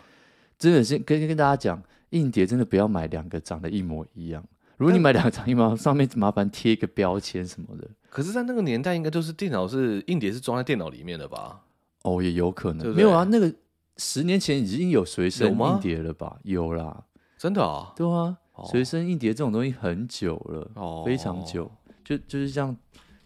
[0.59, 4.45] 真的是跟跟大家讲，硬碟真的不要买两个长得一模一样。
[4.77, 7.89] 如果你买两张一模，上面麻烦贴一个标签什么的。
[8.11, 11.59] 可是，在那个年代，应该都是电脑是硬碟是装在电脑里面的吧？
[12.03, 13.27] 哦，也有可能，对对没有啊。
[13.31, 13.51] 那个
[13.97, 16.37] 十年前已经有随身硬碟了吧？
[16.43, 17.03] 有，有啦，
[17.39, 17.95] 真的啊？
[17.97, 21.71] 对啊，哦、随身硬碟这种东西很久了，哦，非常久，
[22.05, 22.77] 就就是像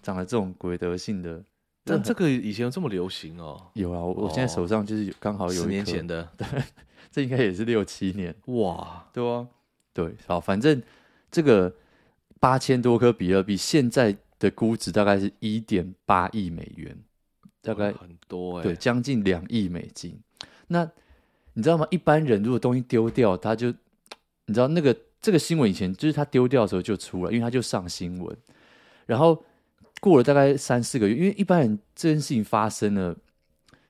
[0.03, 1.43] 长了这种鬼德性的。
[1.89, 3.71] 但这个以前有这么流行哦？
[3.75, 6.47] 有啊，我我现在手上就是刚好有十年前的，对，
[7.12, 8.35] 这应该也是六七年。
[8.47, 9.47] 哇，对啊，
[9.93, 10.83] 对，好，反正
[11.31, 11.73] 这个
[12.41, 16.99] 八千多颗比特币现在的估值大概是一点八亿美元，
[17.62, 20.19] 大概很多哎，对，将近两亿美金。
[20.67, 20.91] 那
[21.53, 21.87] 你知道吗？
[21.93, 23.69] 一般人如果东西丢掉，他就
[24.47, 28.37] 你知道那个这个新闻以前就是他丢掉的时候就出来，因为他就上新闻，
[29.07, 29.42] 然后。
[29.99, 33.16] 过了大概三四个月，因为一般人这件事情发生了，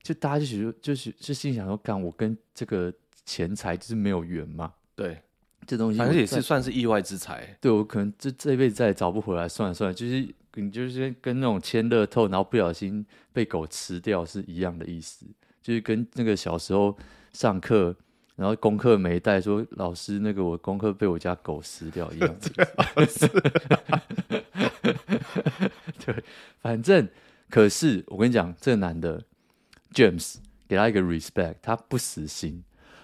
[0.00, 2.94] 就大家就觉得就是就心想说，干我跟这个
[3.26, 4.72] 钱财就是没有缘嘛。
[4.94, 5.20] 对，
[5.66, 7.58] 这东西反正也是算是意外之财。
[7.60, 15.26] 对，我可能这这辈子再也找不回来，算了算了，就是你就是跟那种签乐透，然后不小心被狗吃掉是一样的意思，
[15.60, 16.96] 就是跟那个小时候
[17.32, 17.94] 上课。
[18.36, 22.36] 然后功课没带，说老师那个我功课被我家狗撕掉一样。
[26.04, 26.22] 对，
[26.60, 27.08] 反正
[27.50, 29.24] 可是我跟你讲，这个男的
[29.92, 30.36] James
[30.68, 32.62] 给他一个 respect，他不死心。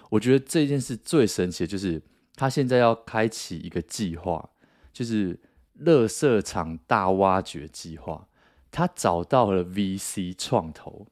[0.09, 2.01] 我觉得这件事最神奇的就是
[2.35, 4.49] 他现在要开启一个计划，
[4.93, 5.39] 就是
[5.81, 8.27] 垃圾场大挖掘计划。
[8.69, 11.07] 他找到了 VC 创投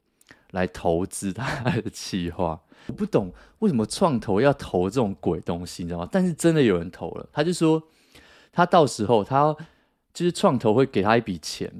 [0.52, 2.58] 来投资他的企划。
[2.86, 6.08] 我不懂为什么创投要投这种鬼东西，你知道吗？
[6.10, 7.80] 但是真的有人投了，他就说
[8.52, 9.54] 他到时候他
[10.12, 11.70] 就是创投会给他一笔钱，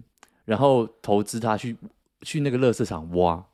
[0.44, 1.76] 然后投资他去
[2.22, 3.44] 去那个垃圾场挖，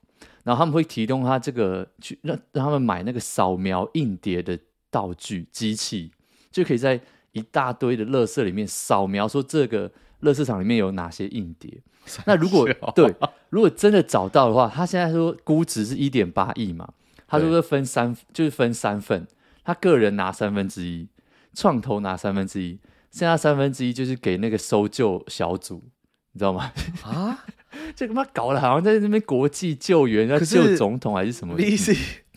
[0.45, 4.59] 然后他们会提供他这个去让让他们买那个扫描硬碟的
[4.91, 6.13] 道具机器，
[6.51, 7.01] 就可以在
[7.33, 11.81] 一大堆的乐色里面扫描，说这个垃圾场里面有哪些硬碟。
[12.27, 13.15] 那如果对，
[13.51, 16.89] 如果真的找到的话，他现在说估值是一点八亿嘛。
[17.27, 19.27] 他说是分三，就是分三份，
[19.63, 21.09] 他个人拿三分之一，
[21.53, 22.79] 创投拿三分之一，
[23.13, 25.83] 剩下三分之一就是给那个搜救小组，
[26.33, 26.73] 你知道吗？
[27.05, 27.45] 啊，
[27.95, 31.95] 这他妈搞得好像在那边国际救援要救总统还是什么意思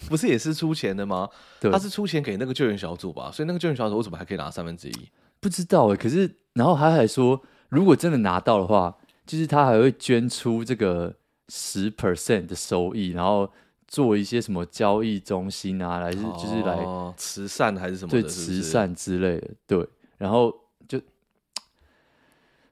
[0.10, 1.30] 不是也是出钱的吗？
[1.62, 3.32] 对，他是出钱给那个救援小组吧？
[3.32, 5.10] 所以那个救援小组为什么还可以拿三分之一？
[5.40, 5.96] 不知道哎、欸。
[5.96, 8.98] 可是然后他还说，如果真的拿到的话，
[9.32, 11.16] 就是他还会捐出这个
[11.48, 13.50] 十 percent 的收益，然后。
[13.88, 19.86] 做一些什么交易中心啊，来是就是来、哦、慈善还是什么对慈善之类的，对。
[20.18, 20.50] 然后
[20.88, 20.98] 就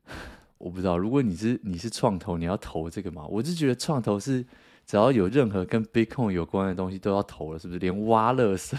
[0.58, 3.26] 我不知道，如果你是你是创投，你要投这个吗？
[3.28, 4.46] 我就觉得创投是
[4.86, 7.80] 只要有任何跟 Bitcoin 有关的东西都要投了，是不是？
[7.80, 8.78] 连挖垃圾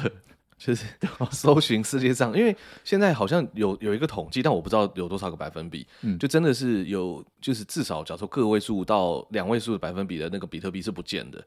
[0.60, 0.84] 就是
[1.32, 11.42] 搜寻世界上，因为现在好像有有一个统计，但我不知道有多少个百分比，嗯，就真的是有，就是至少假如说个位数到两位数的百分比的那个比特币是不见的。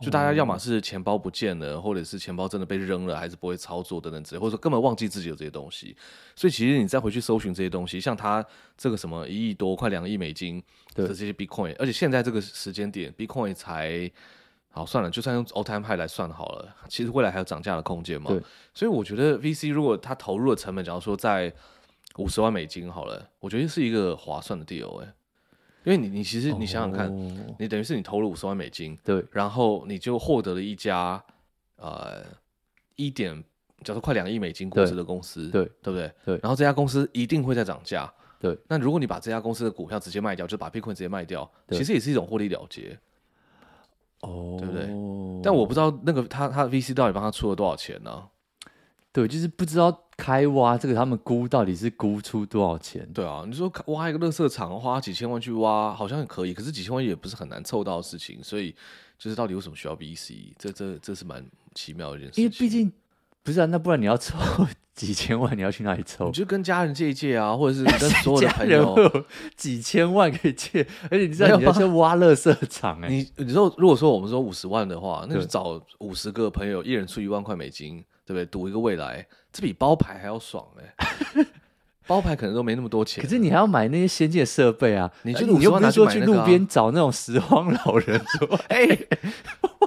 [0.00, 5.96] 就大家要么是钱包不见了，或者是钱包真的被扔了，还是不会操作等等之类，或者说根本忘记自己有这些东西。
[6.36, 8.44] 所以其实你再回去搜寻这些东西，像他
[8.78, 10.62] 这个什么一亿多、快两亿美金
[10.94, 14.08] 的这些 Bitcoin，而且现在这个时间点，Bitcoin 才
[14.74, 18.30] 好算了，就算用 old Time High 来算好了，其实未来还有涨价的空间嘛。
[18.74, 21.52] 所以我觉得 VC 如果他投入的成本，假如说在
[22.16, 25.14] 五十万美金好了，我觉得是一个划算的 deal 哎、欸。
[25.84, 27.54] 因为你，你其实你想想看，oh.
[27.58, 31.22] 你等于是你投了五十万美金，对，然后你就获得了一家
[31.76, 32.24] 呃
[32.96, 33.34] 一点，
[33.82, 36.10] 假如说快两亿美金估值的公司，对，对不对？
[36.24, 38.10] 对，然后这家公司一定会在涨价，
[38.40, 38.58] 对。
[38.66, 42.98] 那如果你把这家公司的股票直接卖掉，就把 Bitcoin 直接卖掉，其实也是一种获利了结，
[44.24, 44.58] 哦，oh.
[44.58, 44.86] 对不对？
[45.42, 48.28] 但我不知道那个他他 VC 到底帮他出了多少钱呢、啊？
[49.12, 53.08] 对，就是不知道开挖这个，他们估到底是估出多少钱？
[53.12, 58.74] 对啊，你说挖一个垃圾场花几千万去挖，好像也可以，可是几千万也不是很难凑到的事情，所以
[59.16, 60.52] 就是到底为什么需要 VC？
[60.58, 62.42] 这这这是蛮奇妙的一件事情。
[62.44, 62.92] 因为毕竟
[63.44, 64.36] 不是啊，那不然你要凑
[64.94, 66.26] 几千万，你要去哪里凑？
[66.26, 69.24] 你就跟家人借一借啊，或者是 跟所有的朋友
[69.56, 78.04] 几千万可以借，而且你知道你要去挖乐色场哎、欸，你你说如果说我们说五十万的话，那就找五十个朋友，一人出一万块美金。
[78.26, 78.46] 对不对？
[78.46, 80.94] 赌一个未来，这比包牌还要爽哎、
[81.36, 81.46] 欸！
[82.08, 85.12] 包牌可能都没那么多钱，可是你还要买那些先进的设备啊！
[85.24, 88.88] 你就你又不是说去路边找那种拾荒老人说， 哎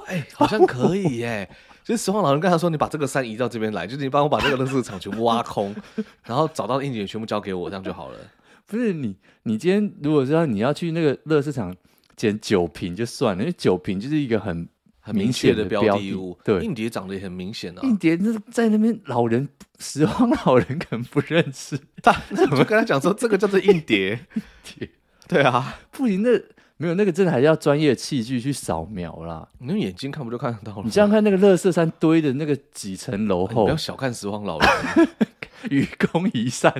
[0.06, 1.50] 哎，好像可以耶、欸！
[1.88, 5.74] 就是拾荒老人跟他说，你把这个山移到这边来，就是你帮我把这个垃圾场全部挖空，
[6.22, 8.18] 然后找到硬件全部交给我，这样就好了。
[8.66, 11.74] 不是你，你今天如果说你要去那个垃圾场
[12.14, 14.68] 捡酒瓶就算了，因为酒瓶就是一个很。
[15.00, 16.38] 很明确的标的物。
[16.44, 17.80] 对，硬碟长得也很明显啊。
[17.82, 19.48] 硬碟那在那边，老人
[19.78, 24.20] 拾荒老人可能不认识，他怎么跟他讲说这个叫做硬碟？
[24.62, 24.90] 碟
[25.26, 26.28] 对啊，不行，那
[26.78, 29.46] 没有那个真的还是要专业器具去扫描啦。
[29.58, 30.82] 你用眼睛看不就看得到了？
[30.84, 35.08] 你这样看那个乐色山堆的那个几层楼后，不要小看拾荒老人，
[35.70, 36.72] 愚公移山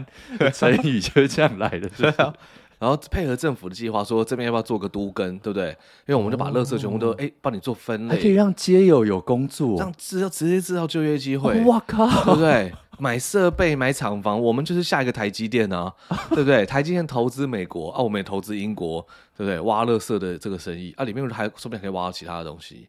[0.55, 2.33] 成语就是这样来的， 对啊。
[2.79, 5.71] 然后配合政府的计划，说这边要不要做个都更，对不对？
[5.71, 11.61] 因为我们就把垃圾全部都哎帮你做分类，还可以让街友有工作，这样直要直接制造就业机会。
[11.65, 12.73] 哇靠，对不对？
[12.99, 15.93] 买设备、买厂房，我们就是下一个台积电啊，
[16.31, 16.67] 对不对？
[16.67, 19.01] 台积电投资美国啊，我们也投资英国，
[19.37, 19.61] 对不对？
[19.61, 22.89] 挖乐色的这个生意啊，里面还说不定可以挖到其他的东西。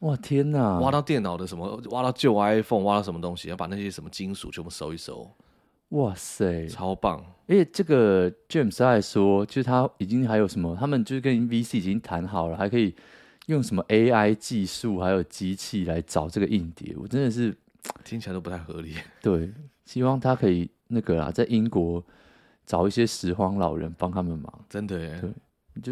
[0.00, 5.28] 哇天哪，挖到电脑的什么，挖到旧 iPhone，挖到什么东西，要把那些什么金属全部收一收。
[5.88, 7.24] 哇塞，超棒！
[7.48, 12.94] 而且这个 James 还说，就是他已经还有什么，他们就是跟 VC 已经谈好了，还可以
[13.46, 16.94] 用什么 AI 技术，还有机器来找这个硬碟。
[16.98, 17.56] 我真的是
[18.04, 18.94] 听起来都不太合理。
[19.22, 19.52] 对，
[19.84, 22.04] 希望他可以那个啊，在英国
[22.66, 24.64] 找一些拾荒老人帮他们忙。
[24.68, 25.32] 真的耶，对，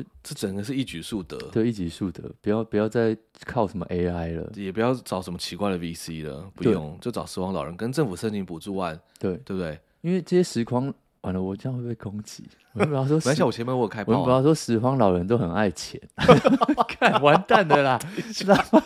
[0.02, 9.78] 就这整个是一举数得，对，一举数得，不要不要再靠什么 AI 了，也不要找什么奇怪的 VC 了，不用，就找拾荒老人跟政府申请补助案，对，对不对？
[10.02, 10.92] 因为这些拾荒
[11.26, 12.48] 完了，我这样会被攻击。
[12.72, 14.12] 我们不要说，没关系，我前面我有开炮。
[14.12, 16.00] 我们不要说拾荒老人都很爱钱，
[16.88, 17.98] 看完蛋的啦，
[18.32, 18.80] 知道吗？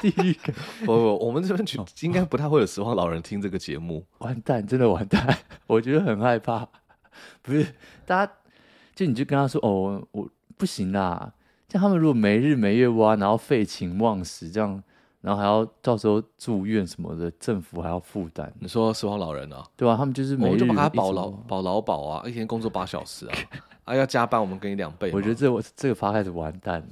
[0.00, 0.52] 第一个，
[0.86, 4.06] 不不，我们这边就应该不太会有拾荒老人听这个节目。
[4.18, 6.68] 完蛋，真的完蛋，我觉得很害怕。
[7.42, 7.66] 不是，
[8.06, 8.32] 大家
[8.94, 11.32] 就你就跟他说哦，我不行啦。
[11.68, 14.82] 像他们如果没日没夜挖，然后废寝忘食这样。
[15.20, 18.50] 然后还要到时候住院什么的，政府还要负担。
[18.58, 19.62] 你说拾荒老人啊？
[19.76, 19.96] 对吧、啊？
[19.98, 23.36] 他们就是每日我们就把他保劳保劳保啊，一天工作八小时啊，
[23.84, 25.10] 啊要加班我们给你两倍。
[25.12, 26.82] 我觉得这我这个发开始完蛋。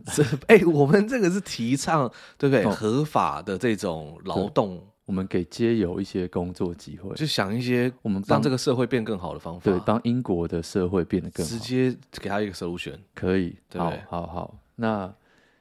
[0.47, 2.65] 哎、欸，我们这个是提倡对不对？
[2.67, 15.11] 哦、合法的这种劳动，我们给街友一些工作机会，就想一些我们让这个社会变更好的方法，对，帮英国的社会变得更好，直接给他一个 solution，可以，对，好好好，那。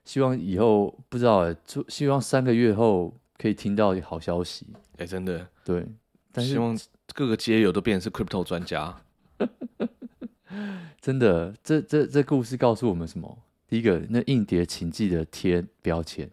[0.08, 4.66] 希望以后不知道，就希望三个月后可以听到好消息。
[4.94, 5.86] 哎、欸，真的，对，
[6.32, 6.80] 但是希望
[7.14, 9.02] 各个街友都变成是 crypto 专家。
[11.02, 13.38] 真的，这这这故事告诉我们什么？
[13.68, 16.32] 第一个，那硬碟请记得贴标签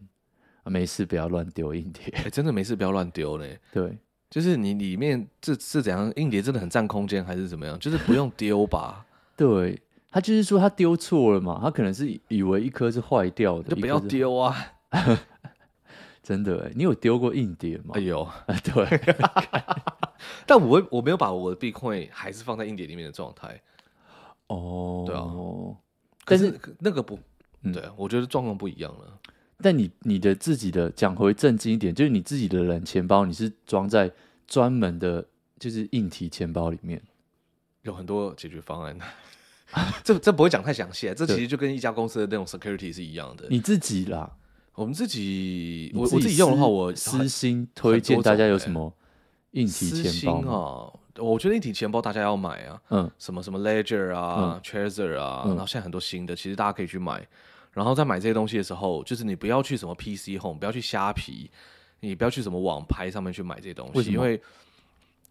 [0.63, 2.31] 啊，没事不要乱丢硬碟。
[2.31, 3.59] 真的没事不要乱丢嘞。
[3.73, 3.99] 对，
[4.31, 6.13] 就是你里面这是怎样？
[6.15, 7.77] 硬碟真的很占空间，还是怎么样？
[7.81, 9.05] 就是不用丢吧？
[9.37, 9.77] 对。
[10.15, 14.55] 他就是说他丢错了嘛，他可能是以为一颗是坏掉的，就不要丢啊！
[16.23, 17.95] 真的，你有丢过硬碟吗？
[17.95, 18.25] 哎呦，
[18.63, 19.01] 对，
[20.47, 23.61] 但我我没有把我的 Bitcoin 还是放在硬碟里面的状态。
[24.47, 25.27] 哦，对啊，
[26.25, 27.19] 但是那个不，
[27.63, 29.19] 嗯、对，我觉得状况不一样了。
[29.59, 34.09] 但你你的自己的讲回正经一点，就是你自己的冷钱包，你是装在
[34.47, 35.27] 专门的，
[35.59, 37.03] 就是硬体钱包里面，
[37.83, 38.97] 有很多解决方案。
[40.05, 43.47] 这这不会讲太详细，这其实就跟一家公司的那种 security 是一样的。
[43.49, 44.31] 你自己啦，
[44.75, 48.93] 我们自己，我我自己用的话，我私心推荐大家有什么
[49.53, 50.93] 硬体钱包啊？
[51.19, 57.27] 我觉得硬体钱包大家要买啊，嗯，什么什么 Ledger 啊、Trezor 啊，然后现在很多新的，其实大家可以去买。
[57.73, 61.51] 然后在买这些东西的时候，就是你不要去什么 PC Home，不要去虾皮，
[62.01, 64.41] 你不要去什么网拍上面去买这些东西，因为。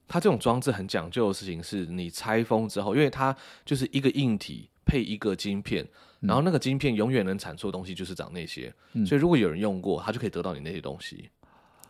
[0.08, 3.36] 它这种装置很讲究的事情是，你拆封之后，因为它
[3.66, 5.84] 就是一个硬体配一个晶片，
[6.22, 11.30] 嗯、然后那个晶片永远能产出的东西就是长那些，嗯、所以如果有人用过，他就可以得到你那些东西，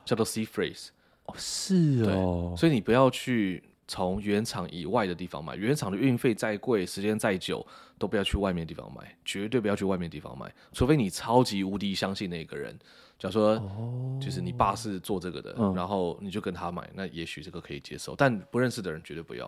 [0.06, 0.88] 叫做 seed phrase。
[1.26, 7.65] 哦，是哦，所以你不要去从原厂以外的地方买，原厂的运费再贵，时间再久，
[7.97, 12.78] 都不要去外面的地方买，绝对不要去外面的地方买，除非你超级无敌相信那个人。
[13.23, 19.47] 假如说，就是你爸是做这个的，哦、然后你就跟他买，嗯、那也许这个可以接受，但不认识的人绝对不要。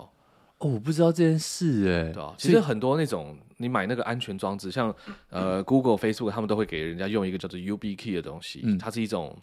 [0.60, 4.96] 哦，我不知道这件事哎，对啊，其实很多那种你买那个安全装置，像
[5.30, 9.38] 呃 Google、Facebook，他们都会给人家用一个叫做 YubiKey 的东西，嗯、它是一种，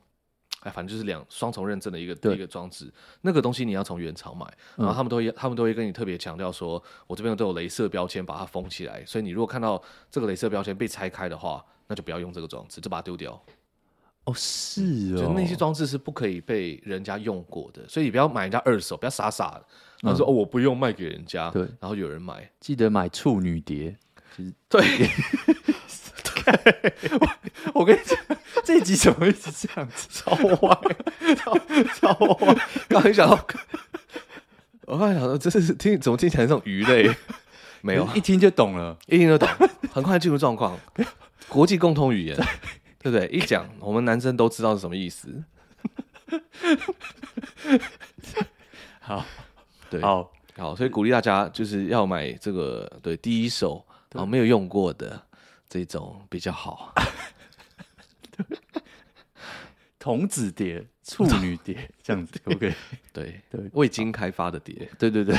[0.60, 2.90] 哎，反正就是两双重认证的一个对一个装置。
[3.20, 13.38] 那个东西你要从原厂买，然后他们都会、嗯、他们都会跟你特别强调说，我这边都有镭射标签把它封起来，所以你如果看到这个镭射标签被拆开的话，那就不要用这个装置，就把它丢掉。
[14.24, 19.64] 哦，是哦，就那些装置是不可以被人家用过的，所以你不要买人家二手，不要傻傻的，
[20.00, 23.96] 然后说、嗯、哦我不用卖给人家，对，然后有人买，记得买处女碟，
[24.70, 25.10] 对，
[27.20, 28.16] 我我跟你讲，
[28.64, 30.78] 这集怎么一直这样子， 超坏，
[31.34, 31.58] 超
[31.94, 32.56] 超坏，
[32.88, 33.46] 刚才想到，
[34.86, 37.10] 我刚才想到，这是听怎么听起来像鱼类，
[37.80, 39.48] 没有，一听就懂了，一听就懂，
[39.90, 40.78] 很快进入状况，
[41.48, 42.38] 国际共通语言。
[43.02, 43.26] 对不对？
[43.28, 45.42] 一讲，我们男生都知道是什么意思。
[49.00, 49.24] 好，
[49.90, 55.20] 对，好，好，所以鼓励大家就是要买这个，对，第一手啊，没有用过的
[55.68, 56.94] 这种比较好。
[59.98, 62.74] 童子蝶、处女蝶这样子， OK？
[63.12, 65.36] 对对，未经开发的蝶，对对对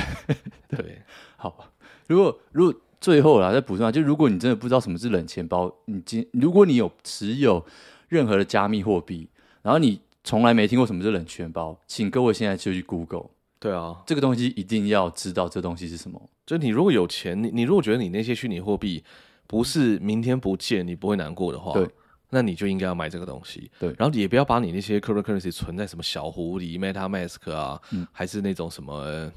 [0.69, 1.01] 对。
[1.37, 1.69] 好，
[2.07, 7.63] 如果如果最后啦，再补充下，就如果你真的不知道什么是冷钱包，你今如果你有持有
[8.07, 9.27] 任何的加密货币，
[9.61, 13.25] 然后你从来没听过什么是冷钱包，请各位现在就去 Google。
[13.59, 16.29] 对啊，这个东西一定要知道，这东西是什么。
[16.45, 19.03] 就你如果有钱，你你如果觉得你那些虚拟货币
[19.47, 21.85] 不是明天不见你不会难过的话，对。
[22.29, 29.31] 那你就应该要买这个东西，对，然后也不要把你那些 cryptocurrency 存在什么小狐狸 MetaMask 啊，嗯，还是那种什么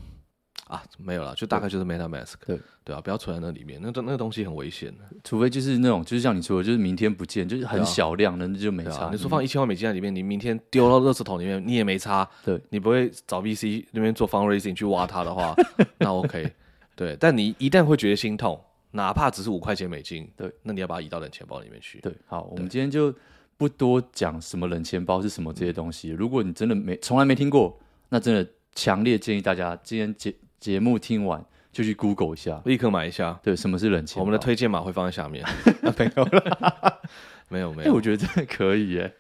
[0.67, 2.59] 啊，没有了，就大概就是 MetaMask，对。
[2.85, 9.07] 对啊，不要存在那里面，那个那个东西很危险的，除非就是那种就是像你说的，就是明天不见，就是很小量的，那就没差。
[9.07, 15.53] 啊、你说放一千万美金在里面，你明天丢到垃圾桶里面，你也没差，对，你不会找 VC 那边做 fundraising 去挖它的话，
[15.99, 16.49] 那 OK，
[16.95, 18.61] 对，但你一旦会觉得心痛，
[18.93, 23.15] 哪怕只是五块钱美金，对，那你要把它移到冷钱包里面去，对，好，我们今天就。
[23.59, 26.11] 不多讲什么冷钱包是什么这些东西。
[26.11, 27.75] 如果你真的没从来没听过，
[28.11, 30.31] 那真的强烈建议大家今天节
[30.67, 33.39] 节目听完就去 Google 一下，立刻买一下。
[33.41, 34.23] 对，什么是冷钱包？
[34.23, 35.47] 我们的推荐码会放在下面。
[35.97, 37.01] 没有了，
[37.49, 37.95] 没有没有。
[37.95, 39.15] 我觉得真的可以耶。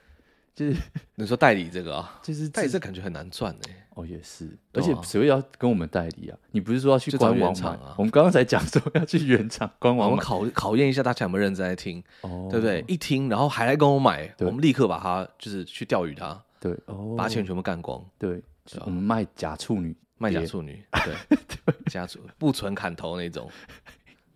[0.56, 0.76] 就是
[1.14, 3.86] 你说代理这个啊，就是代理这感觉很难赚哎。
[3.94, 6.36] 哦，也是，而且谁会要跟我们代理啊？
[6.50, 7.94] 你不是说要去官网厂啊？
[7.96, 12.84] 我们刚刚才讲说要去原厂官网，我们考考验一下大家有没有认真在听，哦，对不对？
[12.88, 18.42] 一听然后还来跟我买，我们立刻把它就是去钓鱼它，对，哦，把钱全部干光，对，
[18.84, 23.50] 我们卖假处女，卖假处女， 对，假处不纯砍头那种，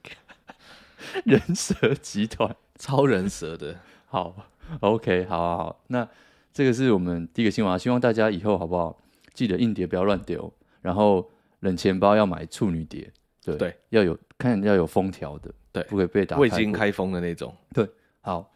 [1.24, 4.46] 人蛇集团，超人蛇的， 好。
[4.78, 6.08] OK，好好好，那
[6.52, 8.96] 这个是我们第一个新闻啊，希望大家以后好不好？
[9.34, 13.12] 记得硬碟不要乱丢，然后冷钱包要买处女碟，
[13.44, 16.42] 对，对要有看要有封条的，对，不可以被打开。
[16.42, 17.84] 未经开封的那种，对，
[18.20, 18.48] 好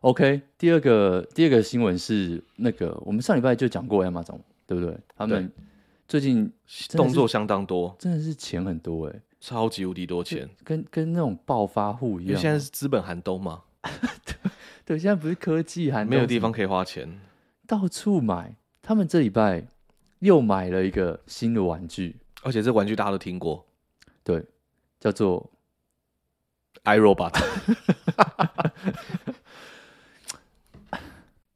[0.00, 0.42] ，OK。
[0.58, 4.98] 第二个第二个新闻是那个我们上礼拜就讲过 Amazon，对不对？
[5.16, 5.48] 他们
[6.06, 6.52] 最近
[6.90, 12.28] 动作相当多，真的是钱很多哎，超级无敌多钱，跟跟那种暴发户一样。
[12.28, 13.62] 因为现在是资本寒冬嘛。
[14.84, 17.20] 对，现在不是科技寒冬没有地方可以花钱，
[17.66, 18.54] 到处买。
[18.82, 19.66] 他们这礼拜
[20.18, 23.64] 又买了一个新的玩具，而且这玩具大家都听过，
[24.22, 24.44] 对，
[25.00, 25.50] 叫做
[26.84, 27.34] iRobot。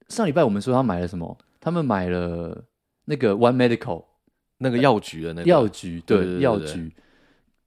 [0.09, 1.37] 上礼拜我们说他买了什么？
[1.61, 2.65] 他们买了
[3.05, 4.07] 那个 One Medical
[4.59, 6.93] 那个药局的那个药局，对，药局。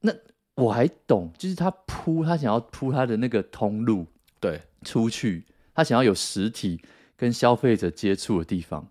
[0.02, 0.14] 那
[0.56, 4.06] 我还懂，就是他铺，他想要铺他的那个通路，
[4.40, 5.46] 对，出去。
[5.74, 6.82] 他想要有实体
[7.16, 8.88] 跟消费者接触的地方，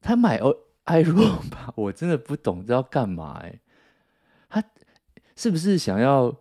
[0.00, 3.60] 他买哦 iRobot 吧，我真的不懂这要干嘛哎，
[4.48, 4.62] 他
[5.36, 6.36] 是不是想要？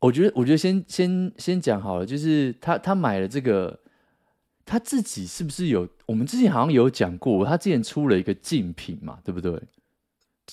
[0.00, 3.80] 我觉得，我觉得先先先讲好了，就是他他买了这个，
[4.64, 5.88] 他自己是不是有？
[6.06, 9.60] 我们之前好像有讲过，他之前出了一个竞品嘛，对不对？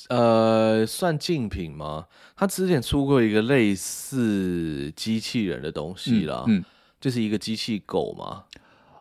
[0.10, 2.08] 呃，算竞品吗？
[2.36, 6.43] 他之前出过一个类似机器人的东西啦。
[6.47, 6.60] 嗯。
[6.60, 6.65] 嗯
[7.02, 8.43] 就是一个机器狗嘛？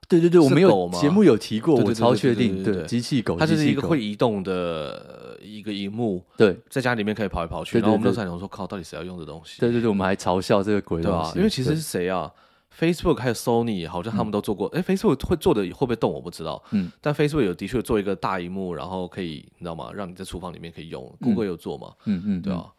[0.09, 2.65] 对对对，我们有节目有提过，我超确定。
[2.65, 6.25] 对，机器狗，它就是一个会移动的一个荧幕。
[6.35, 7.79] 对，在家里面可以跑来跑去。
[7.79, 9.61] 然后我们都在想说，靠，到底谁要用这东西？
[9.61, 11.37] 对对对，我们还嘲笑这个鬼东西。
[11.37, 12.33] 因为其实是谁啊
[12.79, 14.69] ？Facebook 还有 Sony 好像他们都做过。
[14.69, 16.13] 哎，Facebook 会做的会不会动？
[16.13, 16.63] 我不知道。
[16.71, 19.91] 嗯，但 Facebook 有的确做一个大荧幕，然后可以你知道吗？
[19.93, 21.03] 让你在厨房里面可以用。
[21.21, 21.95] Google 有做嘛？
[22.05, 22.73] 嗯嗯，对啊。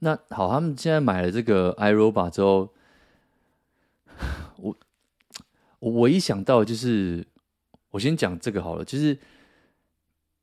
[0.00, 2.68] 那好，他们现在买了这个 iRobot 之后。
[4.56, 4.76] 我
[5.80, 7.26] 我一想到就是，
[7.90, 9.18] 我先讲这个好了，就是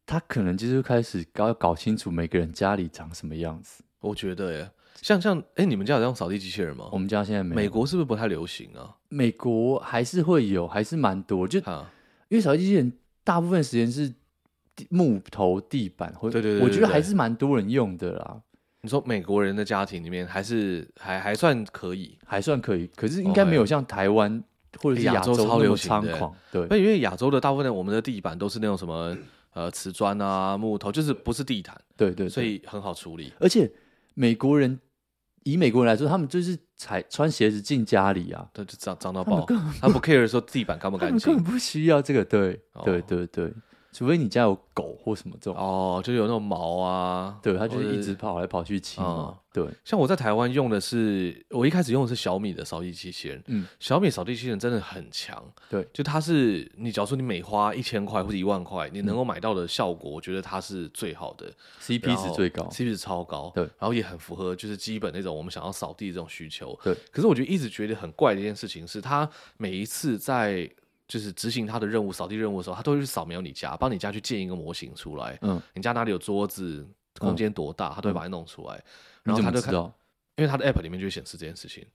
[0.06, 3.82] 他可能就是开始搞要搞清楚每个人家里长什么样子。
[4.02, 6.90] 我觉得耶，像像哎、欸，你们家有用扫地机器人吗？
[6.92, 7.56] 我们家现在没。
[7.56, 8.96] 美国是不是不太流行啊？
[9.10, 11.48] 美国还是会有，还是蛮多。
[11.48, 11.60] 就
[12.30, 12.92] 因为扫地机器人
[13.24, 14.14] 大部分时间是
[14.90, 18.42] 木头地板，或对对对，我觉得还是蛮多人用的啦。
[18.82, 24.44] 你说美国人的家庭里面还是还还算可以，还算可以，可是应该没有像台湾
[24.82, 26.32] 或者是亚洲超流行的。
[26.52, 29.16] 对，因为亚洲的大部分我们的地板都是那种什么
[29.54, 31.80] 呃瓷砖啊木头，就是不是地毯。
[31.96, 33.32] 对对，所以很好处理。
[33.40, 33.72] 而且
[34.14, 34.80] 美国人
[35.44, 39.46] 以美国人来说，他们就是踩穿鞋子进家里啊，他就脏脏到爆，
[39.80, 42.24] 他不 care 说地板干不干净，根本不需要这个。
[42.26, 43.54] 对对对对，
[43.92, 45.56] 除非你家有狗或什么这种。
[45.56, 49.10] 哦，就有那种毛啊，对，它就是一直跑来跑去清嘛。
[49.10, 66.96] 哦、对，像我在台湾用的是，我一开始用的是小米的扫地机器人，嗯，小米扫地机器人真的很强，对，就它是你假如说你每花一千块或者一万块，你能够买到的效果，我觉得它是最好的，CP 值最高，CP 值超高，对，然后也很符合就是基本那种我们想要扫地的这种需求，对。
[67.12, 70.70] 可是我觉得一直觉得很怪的一件事情是，它每一次在
[71.12, 75.38] 就是执行他的任务，扫地任务的时候，他都会去扫描你家，帮你家去建一个模型出来。
[75.42, 76.88] 嗯，你家哪里有桌子，
[77.20, 78.78] 空间多大，他都会把它弄出来。
[78.78, 78.84] 嗯、
[79.24, 79.92] 然后他就看，因
[80.38, 81.86] 为他的 app 里面就会显示这件事情。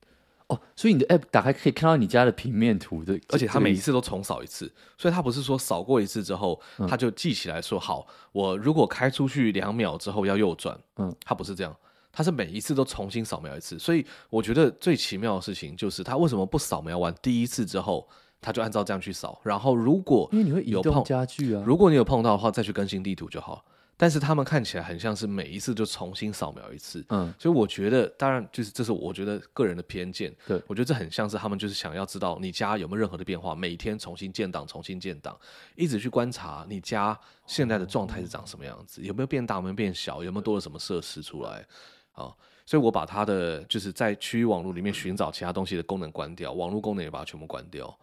[0.49, 10.79] 哦，所以你的 app 打开可以看到你家的平面图的，而且他每一次都重扫一次，所以他不是说扫过一次之后，他就记起来说好，我如果开出去两秒之后要右转。
[10.97, 11.75] 嗯，他不是这样，
[12.13, 13.79] 他是每一次都重新扫描一次。
[13.79, 18.07] 所以我觉得最奇妙的事情就是他为什么不扫描完第一次之后。
[18.41, 23.65] 他就按照这样去扫，然后如果因为你会有碰家具啊，如果你有碰到的话，再去更新地图就好。
[23.99, 35.35] 但是他们看起来很像是每一次就重新扫描一次，嗯，所以我觉得，当然就是这是我觉得个人的偏见，对，我觉得这很像是他们就是想要知道你家有没有任何的变化，每天重新建档，重新建档，
[35.77, 41.65] 一直去观察你家现在的状态是长什么样子，有没有变大，有没有变小，有没有多了什么设施出来
[42.13, 42.31] 啊？
[42.67, 47.99] 所以我把它的就是在区域网络里面寻找其他东西的功能关掉，网络功能也把它全部关掉。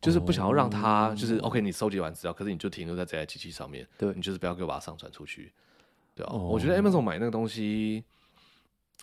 [0.00, 5.52] 就是不想要让它，就是 OK，你收集完资料，可是你就停留在这台机器上面，对，你就是不要给我把它上传出去，
[6.14, 6.32] 对啊。
[6.32, 8.02] 我觉得 Amazon 买那个东西，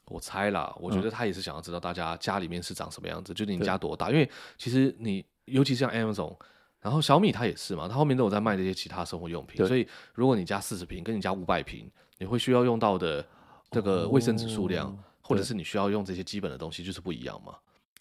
[0.06, 4.28] 我猜啦，我觉得他也是想要知道大家家里面是长什么样子，就是你家多大，因为
[4.58, 6.36] 其实你尤其是像 Amazon，
[6.82, 11.88] 然后小米它也是嘛，它后面都有在卖这些其他生活用品，所以如果你家四十平，跟你家五百平，
[12.18, 13.24] 你会需要用到的
[13.70, 17.56] 这个卫生纸数量，或者是你需要用这些基本的东西，就是不一样嘛。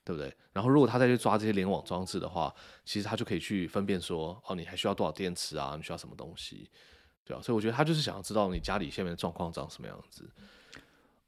[0.07, 0.33] 对不对？
[0.53, 2.55] 然后如果他再去抓这些联网装置的话，
[2.85, 5.75] 其实他就可以去分辨说，哦，你还需要多少电池啊？
[5.77, 6.71] 你需要什么东西？
[7.25, 10.31] 对啊，所以我觉得他就是想要知道你家里下面的状况长什么样子。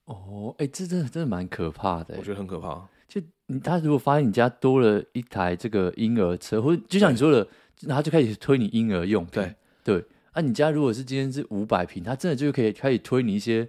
[0.05, 2.14] 哦，哎，这真的真的蛮可怕的。
[2.18, 2.89] 我觉得很可怕。
[3.09, 7.49] 就你他如果发现你家多了一台这个婴儿车，或者就像你说的，
[7.81, 9.43] 然后就开始推你婴儿用品。
[9.43, 10.05] 对对。
[10.31, 13.68] 啊，你家如果是今天是五百平，他真的就可以开始推你一些。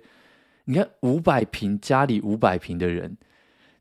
[0.66, 3.18] 你看五百平家里五百平的人。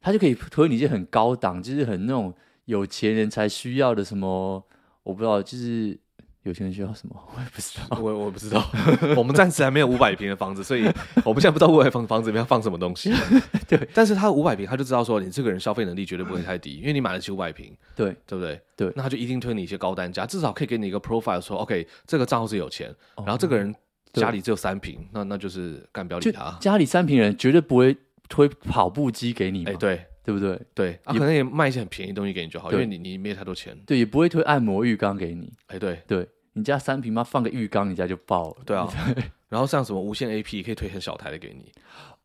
[0.00, 2.32] 他就可以推你一些很高档，就是很那种
[2.66, 4.64] 有钱人才需要的什么，
[5.02, 5.98] 我不知道，就是
[6.44, 8.64] 有钱人需要什么，我也不知道，我我也不知道。
[9.16, 10.84] 我们暂时还没有五百平的房子，所以
[11.24, 13.12] 我们现在不知道五百平房子里面要放什么东西。
[13.68, 18.60] 对，但是他五百平，他就知道说你这个人消费能力绝对不会太低，因为你买得起五百平，对对不对？
[18.76, 23.74] 对，那他就一定推你一些高单价，至少可以给你一个 profile，说 OK，这个账户是有钱，然后这个人
[24.14, 26.56] 家里只有三平，那那就是干不要理他。
[26.60, 27.96] 家里三平人绝对不会。
[28.28, 30.60] 推跑步机给你，哎，对，对不对？
[30.74, 33.76] 对，啊，可能也卖一些很便宜的东西给你就好，因为你你没有太多钱。
[33.86, 38.56] 对，也不会推按摩浴缸给你，哎，对，对，你家三平嘛，放个浴缸，你家就爆了。
[38.66, 38.88] 对啊，
[39.48, 41.72] 然后像什么无线 AP 可以推很小台的给你，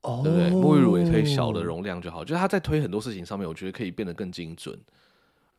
[0.01, 0.49] 哦，对不对？
[0.51, 4.77] 沐浴乳也推小的容量就好，就是他在推很多事情上面，我觉得可以变得更精准。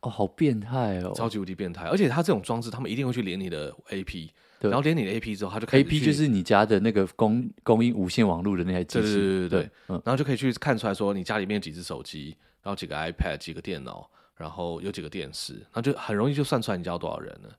[0.05, 1.85] 哦，好变态哦，超级无敌变态！
[1.87, 4.29] 而且它这种装置，他们一定会去连你的 AP。
[4.61, 17.49] 然后连你的 AP 之后，它就可以 AP 就是你家的那个供供应无线网络的那台机器，对对对对，对嗯，然后就可以去看出来说你家里面有几只手机，然后几个 iPad，几个电脑，然后有几个电视，然后就很容易就算出来你家有多少人了。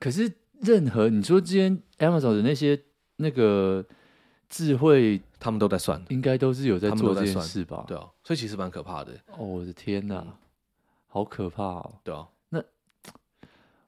[0.00, 0.32] 可是
[0.62, 2.80] 任何你说之前 Amazon 的那些
[3.16, 3.84] 那个
[4.48, 7.84] 智慧，他们都在算，应该都是有在做这件事吧？
[7.86, 9.12] 对啊，所以其实蛮可怕的。
[9.36, 10.32] 哦，我的天哪，嗯、
[11.12, 11.98] 好可怕哦！
[12.04, 12.62] 对啊，那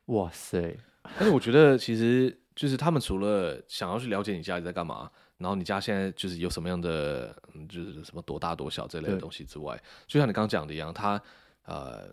[0.07, 0.77] 哇塞！
[1.17, 5.09] 但是我觉得，其实就是他们除了想要去了解你家里在干嘛，
[5.39, 7.33] 然后你家现在就是有什么样的，
[7.69, 11.23] 就是什么多大多小这类的东西之外，就像你刚刚讲的一样，他
[11.65, 12.09] 呃，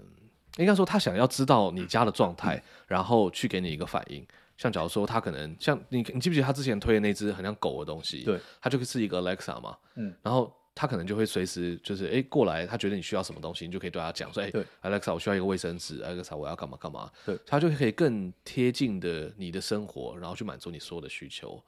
[0.57, 4.23] 应该说他想要知道你家的状态，然后去给你一个反应。
[4.57, 8.23] 像假如说他可能像你，你记不记得他之前推的那只很像狗的东西？
[8.23, 10.55] 对，他就是一个 Alexa 嘛，嗯，然后。
[10.75, 14.49] 他可能就会随时就是哎过来，他觉得你需要什么东西，你就可以对他讲说哎
[14.81, 17.11] ，Alexa，我需要一个卫生纸，Alexa，我要干嘛干嘛。
[17.25, 21.61] 对，他就可以更贴近的你的生活，然后去满足你所有的需求。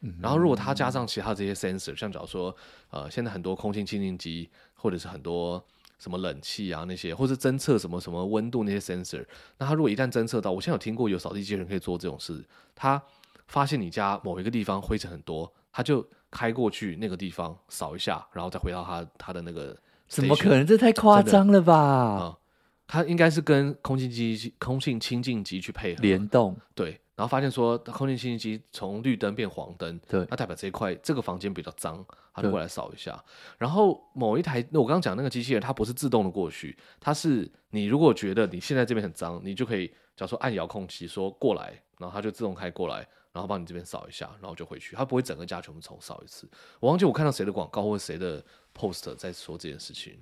[0.00, 2.56] 嗯，然后如果他加上其他这些 sensor，像假如说
[2.90, 5.64] 呃，现在很多空气清净机，或者是很多
[5.98, 9.24] 什么冷气啊那些，或是侦测什么什么温度那些 sensor，
[9.58, 13.00] 那他如果一旦侦测到，我现在有听过有扫地机器人可以做这种事，他
[13.46, 16.04] 发现你家某一个地方灰尘很多，他就。
[16.30, 19.76] 开过去那个地方扫一下，然后再回到他他的那个，
[20.06, 20.66] 怎么可能？
[20.66, 21.74] 这太夸张了吧？
[21.74, 22.38] 啊，
[22.86, 33.22] 他应该是跟空气机、空气清净机去配合联动，对，然后发现说空气清净机从绿灯变黄灯，对，那代表这一块这个房间比较脏，他就过来扫一下。
[33.58, 41.82] 然后某一台，那我刚刚讲那个机器人，它不是自动的过去，它是你如果觉得你现在这边很脏，你就可以假如说按遥控器说过来。
[42.00, 46.48] 然后它就自动开过来，然后帮你这边扫一下，然后就回去，他不会整个家全部重扫一次。
[46.80, 50.18] 我忘记我看到谁的广告或者谁的 post 在说这件事情。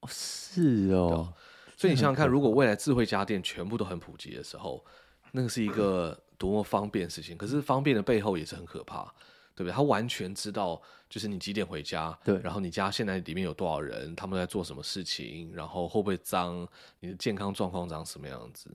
[0.00, 1.32] 哦，是哦。
[1.76, 4.82] 所以你想想看，如果未来智慧家电全部都很普及的时候，
[5.32, 7.36] 那个是一个多么方便的事情。
[7.36, 9.04] 可是方便的背后也是很可怕，
[9.54, 9.72] 对不对？
[9.72, 10.80] 他完全知道，
[11.10, 16.66] 就是你几点回家，对，然后你家现在里面有多少人，他们在做什么事情，然后会不会脏，
[17.00, 18.70] 你的健康状况长什么样子，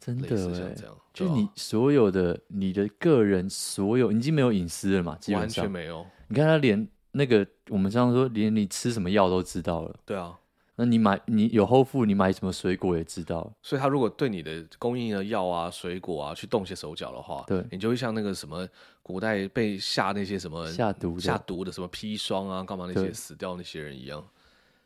[0.00, 5.16] 真的像这样，就你所有的你的个人所有，你已经没有隐私了嘛？
[5.20, 6.06] 基本上完全没有。
[6.28, 9.94] 你看他连那个我们这样说，连你吃什么药都知道了。
[10.04, 10.36] 对啊。
[10.76, 18.66] 那你买你有后付，你买什么水果也知道，所以他如果对你的供应的药啊、水果啊去动些手脚的话，对，你就会像那个什么
[19.02, 24.26] 古代被下那些什么下毒下毒的什么砒霜啊、干嘛那些死掉那些人一样，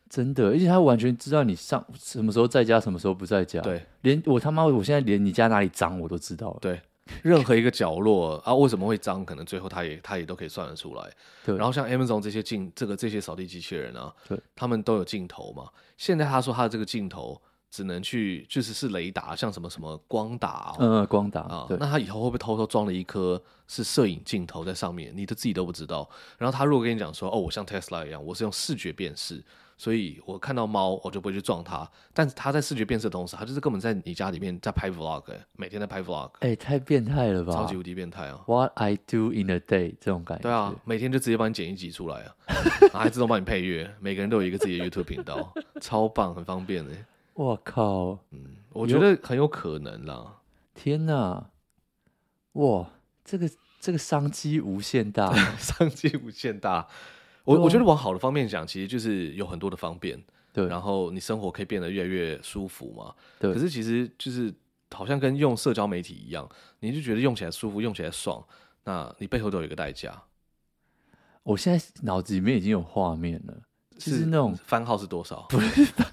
[0.08, 6.80] 真的，而且他完全知道你上什么时候在家，什么时候不在家，对，连我他妈我现在连你家哪里脏我都知道了，对。
[7.20, 9.22] 任何一个角落啊，为什么会脏？
[9.26, 11.10] 可能最后他也他也都可以算得出来。
[11.44, 11.54] 对。
[11.54, 15.68] 然后像 Amazon 这些镜，这个这些扫地机器人啊，对，他们都有镜头嘛。
[15.98, 17.38] 现在他说他的这个镜头
[17.70, 21.66] 只能去，就是是雷达，像什么什么光打，嗯，光打啊。
[21.68, 21.76] 对。
[21.76, 25.12] 那他以后会不会偷偷装了一颗是摄影镜头在上面？
[25.14, 26.08] 你都自己都不知道。
[26.38, 29.44] 然后他如果跟你讲说，哦，我像 Tesla 一样，我是用视觉辨识。
[29.76, 31.88] 所以我看到猫，我就不会去撞它。
[32.12, 36.30] 但是它在视觉变色的同时，它就是根本在你家里面在拍 vlog，欸，每天在拍 vlog。
[36.40, 37.52] 哎，欸，太变态了吧！
[37.52, 40.42] 超级无敌变态啊！What I do in a day 这种感觉。
[40.42, 42.34] 对啊，每天就直接帮你剪一集出来啊，
[42.94, 43.92] 还自动帮你配乐。
[44.00, 47.04] 每个人都有一个自己的 YouTube 频道，超棒，很方便哎，欸。
[47.34, 50.36] 我靠，嗯，我觉得很有可能啦。
[50.72, 51.50] 天哪，
[52.52, 52.88] 哇，
[53.24, 53.50] 这个
[53.80, 56.86] 这个商机无限大， 商机无限大。
[57.44, 60.18] 我我觉得往好的方面讲，其实就是有很多的方便，
[60.50, 63.52] 对，然后你生活可以变得越来越舒服嘛，对。
[63.52, 64.52] 可是其实就是
[64.92, 66.48] 好像跟用社交媒体一样，
[66.80, 68.42] 你就觉得用起来舒服，用起来爽，
[68.84, 70.22] 那你背后都有一个代价。
[71.42, 73.54] 我现在脑子里面已经有画面了，
[73.98, 75.44] 就是那种番号是多少？
[75.50, 76.06] 不是番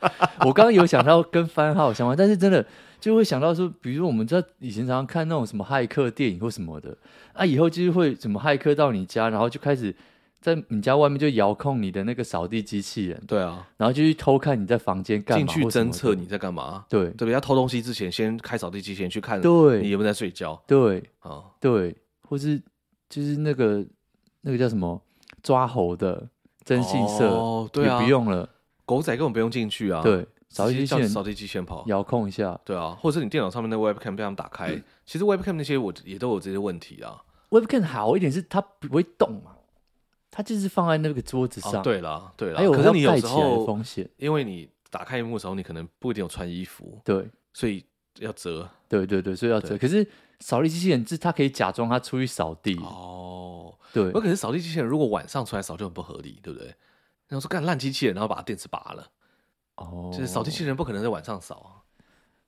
[0.00, 2.66] 号，我刚刚有想到跟番号相关，但是真的
[2.98, 6.98] 就会想到说，比如说我们在以前常常看那种什么骇客电影或什么的
[7.34, 9.94] 啊，以后就是会什么骇客到你家，然后就开始。
[10.40, 17.32] 在你家外面就遥控你的那个扫地机器人，对啊，然后就去偷看你在房间干嘛，进去侦测你在干嘛，对，对不对？
[17.32, 20.62] 要偷东西之前，先开扫地机器人去看，对，你有没有在睡觉？
[20.66, 22.62] 对，啊，对，或是
[23.08, 23.84] 就是那个
[24.42, 25.02] 那个叫什么？
[25.42, 26.28] 抓猴的
[26.64, 28.48] 征信社，哦，对啊，也不用了，
[28.84, 39.52] 狗仔根本不用进去啊，对，扫地机器人，扫地机器人跑，遥控一下，对啊，或者是你电脑上面的 Webcam 被他们打开，其实 Webcam 那些我也都有这些问题啊，Webcam 好一点是它不会动嘛。
[40.36, 41.76] 它就是放在那个桌子上。
[41.76, 42.58] 哦、对啦，对啦。
[42.58, 47.00] 还有可是你有时候风险，因为你打开萤幕的时候，你可能不一定有穿衣服。
[47.02, 47.82] 对，所以
[48.18, 48.68] 要折。
[48.86, 49.78] 对对对，所以要折。
[49.78, 50.06] 可是
[50.40, 52.76] 扫地机器人，是它可以假装它出去扫地。
[52.82, 54.12] 哦，对。
[54.12, 56.66] 可是扫地机器人如果晚上出来扫就很不合理，对不对？
[57.28, 59.08] 然后说干烂机器人，然后把电池拔了。
[59.76, 60.10] 哦。
[60.12, 61.80] 就是扫地机器人不可能在晚上扫啊。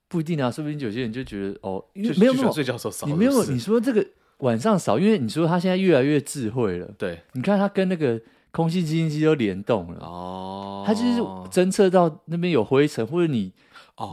[0.07, 3.07] 不一定啊，说不定有些人就觉得哦，因为没有没有睡觉时候扫。
[3.07, 4.07] 你没有你说这个
[4.39, 6.89] 晚上少，因为你说它现在越来越智慧了。
[6.97, 7.21] 对。
[7.33, 8.19] 你看它跟那个。
[8.51, 11.21] 空气清新机都联动了哦，它就是
[11.51, 13.53] 侦测到那边有灰尘，或者你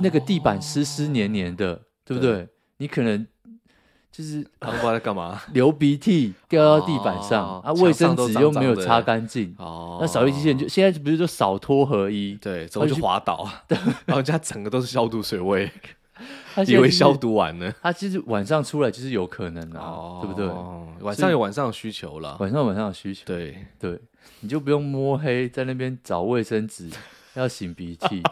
[0.02, 2.32] 那个地板湿湿黏黏的，哦、对不对？
[2.32, 3.26] 对你可能
[4.12, 9.96] 就是不知道在干嘛，流鼻涕掉到地板上、哦、啊，卫生纸又没有擦干净哦。
[10.02, 15.72] 那扫地机器人就现在不是就扫拖合一，对，怎么就滑倒，对， 然后家整个都是消毒水味。
[16.56, 20.46] 他以为消毒完了，他其实晚上出来就是有可能啊，哦、对不对？
[21.04, 23.66] 晚上有晚上的需求了，晚上有晚上的需求，对。
[23.78, 24.00] 对，
[24.40, 26.88] 你就不用摸黑在那边找卫生纸，
[27.36, 28.22] 要擤鼻涕，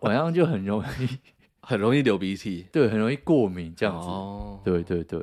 [0.00, 1.18] 晚上就很容易
[1.60, 5.22] 很容易流鼻涕，对，很容易过敏这样子，哦、对对对，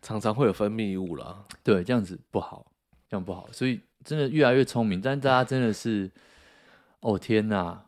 [0.00, 2.64] 常常会有分泌物了，对，这样子不好，
[3.10, 6.10] 这样不好，所以真的越来越聪明，但大家真的是，
[7.00, 7.83] 哦天哪！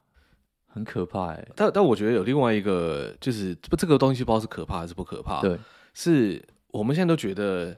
[0.76, 5.40] 很可怕哎、欸，但但我觉得有另外一个，就是不这个东西不知道是可怕还是不可怕。
[5.40, 5.58] 对，
[5.94, 7.74] 是我们现在都觉得，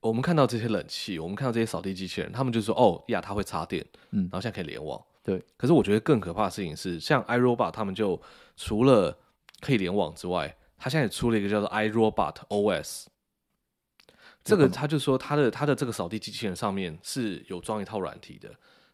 [0.00, 5.00] 我们看到这些冷气，我们看到这些扫地机器人，他们就说哦呀，它会插电，嗯，然后现在可以联网。
[5.22, 8.20] 对，可是我觉得更可怕的事情是，像 iRobot 他们就
[8.56, 9.16] 除了
[9.60, 13.04] 可以联网之外，他现在也出了一个叫做 iRobot OS。
[14.42, 18.52] 这个他就说他的他的这个扫地机器人上面是有装一套软体的。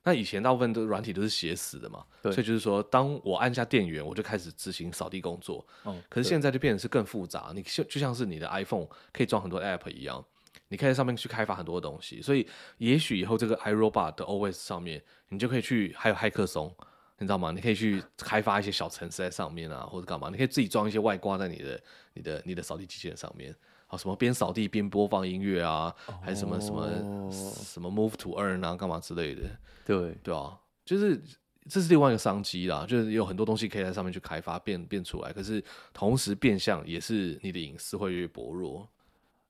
[0.09, 5.63] 那以前大部分的软体都是写死的嘛，所以就是说，当我按下电源，我就开始执行扫地工作。
[5.83, 10.25] 哦，可是现在就变成是更复杂，你就就像是你的 iPhone 可以装很多 App 一样，
[10.69, 12.23] 你可以在上面去开发很多东西。
[12.23, 12.49] 所以，
[12.79, 16.75] 也许以后这个 iRobot 的 OS 上面，你就可以去还有骇客松，
[17.19, 17.51] 你知道吗？
[17.51, 20.31] 你可以去开发一些小程式在上面啊，或者干嘛？
[20.31, 21.83] 你可以自己装一些外挂在你的、
[22.15, 23.55] 你的、你的扫地机器人上面，
[23.89, 29.43] 好，什么边扫地边播放音乐啊，哦、还是什么什么什么 Move to Earn 啊，干嘛之类的？
[29.85, 31.21] 对对啊，就是
[31.69, 35.61] 这是另外一个商机啦，就是有很多东西可以在上面去开发变变出来，可是
[35.93, 38.89] 同时变相也是你的隐私会越薄弱，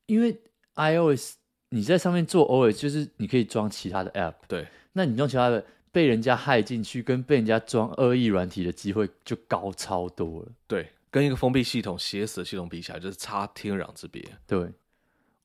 [0.07, 0.35] 因为
[0.77, 1.35] iOS
[1.69, 5.65] 你在上面做 OS 就是你可以装其他的 App，对，那你用其他的。
[5.91, 10.49] 被人家害进去，跟被人家装恶意软体的机会就高超多了。
[10.67, 10.87] 对，
[11.19, 14.25] 跟一个封闭系统、写死的系统比起来，就是差天壤之别。
[14.47, 14.71] 对，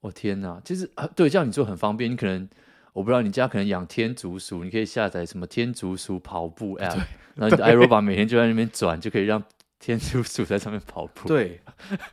[0.02, 2.12] 我天哪，其实啊，对，这样你做很方便。
[2.12, 2.48] 你可能
[2.94, 7.02] 我不知道你家可能养天竺鼠，你可以下载什么天竺鼠跑步 App，
[7.34, 9.44] 然后 iRobot 每天就在那边转，就可以让
[9.80, 11.28] 天竺鼠在上面跑步。
[11.28, 11.60] 对，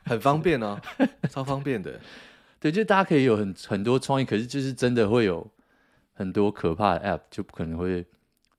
[0.04, 0.80] 很方便啊，
[1.28, 2.00] 超方便的。
[2.58, 5.46] 对，就大家可以有很很多创意，可是就是真的会有
[6.14, 8.06] 很多可怕的 App，就不可能会。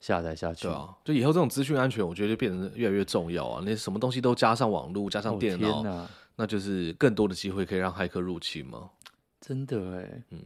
[0.02, 3.62] 下载下去，对啊，就以后这种资讯安全，我觉得就变得越来越重要啊！
[3.64, 8.90] 那什么东西都加上网络，加上电脑，哦、那就是更多的机会可以让骇客入侵嘛。
[9.40, 10.40] 真的哎，嗯，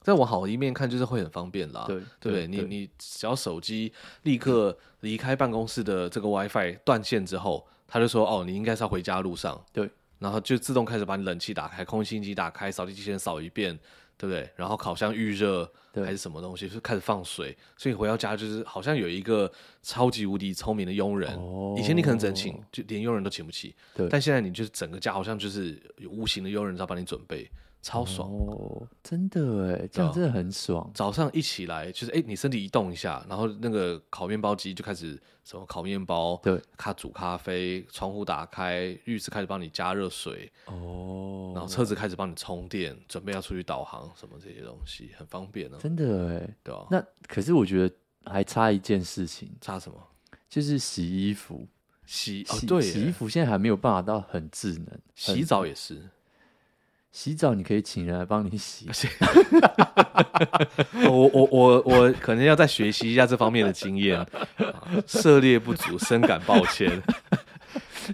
[0.00, 1.84] 再往好的一面看，就是会很方便啦。
[1.86, 3.92] 对对，对，你你只要手机
[4.24, 9.64] 立刻离开办公室的这个 WiFi 断线之后，他就说哦，你应该是要回家路上。
[9.72, 9.88] 对，
[10.18, 13.78] 然后就自动开始把你冷气打开，空气打开，扫地机器人扫一遍。
[14.18, 14.50] 对不对？
[14.56, 15.64] 然后烤箱预热
[15.94, 19.50] 还是什么东西，就开始放水，所以回到家就是好像有一个
[19.82, 21.32] 超级无敌聪明的佣人。
[21.36, 23.74] 哦，以前你可能只能请，就连佣人都请不起。
[23.94, 27.50] 对，但现在你就是整个家好像就是有无形的佣人在帮你准备。
[27.88, 28.86] 超爽哦！
[29.02, 30.90] 真的哎，这样真的很爽。
[30.92, 45.78] 早上一起来，就是哎，你身体移动一下，然后那个烤面包机就开始什么烤面包，对，咖煮咖啡，窗户打开，浴室开始帮你加热水哦，然后车子开始帮你充电，准备要出去导航，什么这些东西很方便呢。
[45.80, 46.86] 真的哎，对啊。
[46.90, 47.94] 那可是我觉得
[48.26, 49.98] 还差一件事情，差什么？
[50.50, 51.66] 就是洗衣服，
[52.04, 56.02] 洗哦对，洗衣服现在还没有办法到很智能，洗澡也是。
[57.10, 58.86] 洗澡你可以请人来帮你洗，
[61.08, 64.24] 我我我我可能要再学习一下这方面的经验，
[65.06, 67.02] 涉猎不足，深感抱歉，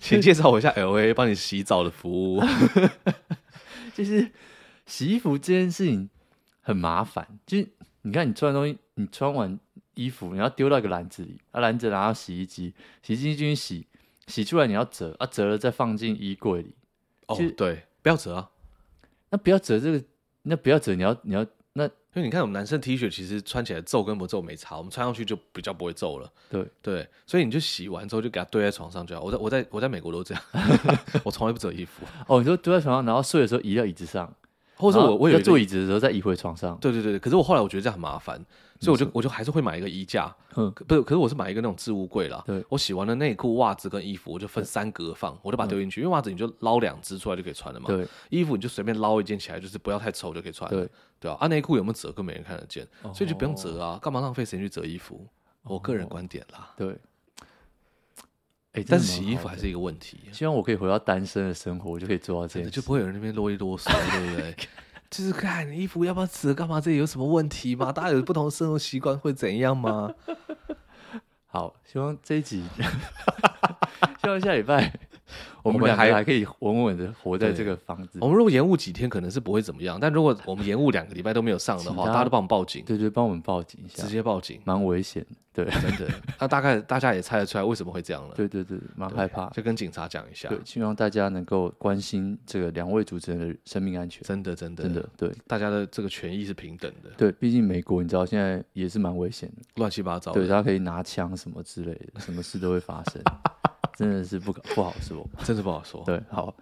[0.00, 2.42] 请介绍我一下 LA 帮你洗澡的服务。
[3.94, 4.30] 就是
[4.86, 6.08] 洗衣服这件事情
[6.60, 7.68] 很麻烦，就是
[8.02, 9.58] 你看你穿东西，你穿完
[9.94, 12.72] 衣服你要丢到一个篮子里，啊篮子拿到洗衣机，
[13.02, 13.86] 洗衣机进去洗，
[14.28, 16.74] 洗出来你要折，啊折了再放进衣柜里。
[17.26, 18.50] 哦，对，不要折啊。
[19.34, 20.00] 那不要折这个，
[20.42, 26.32] 那不要折，你要你要那，因为你看我们男生 T 恤其实穿起来皱跟不皱没差，我们穿上去就比较不会皱了。
[26.48, 29.22] 对对，所以你就洗完之后就给它堆在床上就好。
[29.22, 30.42] 我在我在我在美国都这样，
[31.24, 32.06] 我从来不折衣服。
[32.28, 34.32] 哦，你说堆在床上，然后睡的时候移到椅子上，
[34.76, 36.78] 或者我我有坐椅子的时候再移回床上。
[36.80, 38.40] 对对对，可是我后来我觉得这样很麻烦。
[38.84, 42.42] 所以我就我就还是会买一个衣架，嗯，不是，可是我是买一个那种置物柜啦。
[42.46, 46.00] 对，我洗完了内裤、袜子跟衣服，我就分三格放，我就把它丢进去。
[46.00, 47.86] 因为袜子你就捞两只出来就可以穿了嘛。
[47.86, 50.70] 对，衣服你就随便捞一件起来，就是不要太丑就可以穿。
[50.70, 51.36] 对，对啊。
[51.40, 55.26] 啊，内裤有没有折，更没人看得见，所以就不用折啊，干嘛浪费时间去折衣服？
[55.62, 56.72] 我个人观点啦。
[56.76, 56.96] 对。
[58.72, 60.18] 哎，但是洗衣服还是一个问题。
[60.32, 64.54] 希望我可以回到单身的生活，我就可以做到这样，就不会有人那边啰里啰嗦，对不对？
[65.16, 66.80] 就是看衣服要不要折，干嘛？
[66.80, 67.92] 这有什么问题吗？
[67.92, 70.12] 大家有不同的生活习惯会怎样吗？
[71.46, 72.64] 好，希望这一集，
[74.20, 74.92] 希望下礼拜。
[75.62, 78.18] 我们两个还可以稳稳的活在这个房子。
[78.20, 79.98] 我们如果延误几天，可能是不会怎么样。
[79.98, 82.84] 但如果我们延误两个礼拜都没有上的话，大家都帮我们报警。
[82.84, 85.36] 对对，帮我们报警一下，直接报警，蛮危险的。
[85.54, 86.12] 对，真的。
[86.40, 88.34] 那大概大家也猜得出来为什么会这样了。
[88.36, 90.48] 对对对，蛮害怕，就跟警察讲一下。
[90.48, 94.22] 对，希望大家能够关心这个两位主持人的生命安全。
[94.24, 97.10] 真的真的真的，对，大家的这个权益是平等的。
[97.16, 100.32] 对，毕竟美国你知道现在也是蛮危险的，乱七八糟。
[100.32, 103.22] 对，大家可以拿枪什么之类的，什么事都会发生。
[103.96, 106.02] 真的是不不好说， 真是不好说。
[106.04, 106.54] 对，好，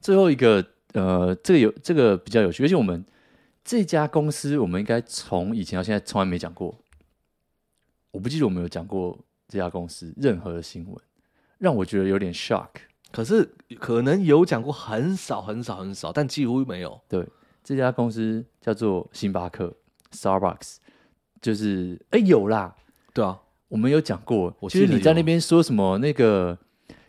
[0.00, 3.02] 最后一个，呃，这个有这个比较有趣，而且我们
[3.64, 6.78] 这家公司，我们应该从以前到现在从来没讲过，
[8.10, 9.18] 我不记得我们有讲过
[9.48, 10.94] 这家公司任何的新闻，
[11.56, 12.68] 让我觉得有点 shock。
[13.10, 17.00] 可是可能有讲过很少很少很少，但几乎没有。
[17.08, 17.26] 对，
[17.62, 19.74] 这家公司叫做星巴克
[20.12, 20.76] （Starbucks），
[21.40, 22.74] 就是哎有啦，
[23.14, 26.58] 对啊，我们有讲过，我其实你在那边说什么那个。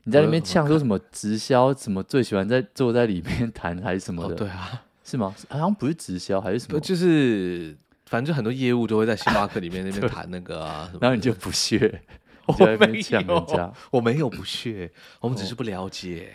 [0.05, 1.73] 你在那边呛说什么直销？
[1.73, 4.35] 什么最喜欢在坐在里面 谈还是什么的？
[4.35, 5.35] 对啊，是吗？
[5.49, 6.79] 好像不是直销还是什么？
[6.79, 7.75] 就是
[8.05, 12.01] 反正就很多业务都会在星巴克里面那边 谈那个啊，然后你就不屑，
[12.45, 16.31] 我没有，我没有不屑，我们只是不了解，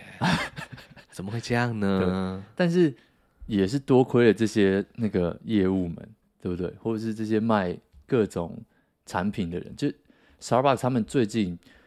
[1.12, 2.44] 怎么会这样呢？
[2.56, 2.92] 但是
[3.46, 5.96] 也是多亏了这些那个业务们，
[6.42, 6.74] 对不对？
[6.82, 8.60] 或者是这些卖各种
[9.06, 9.86] 产品的人，就
[10.40, 11.79] Starbucks 他们最近啊，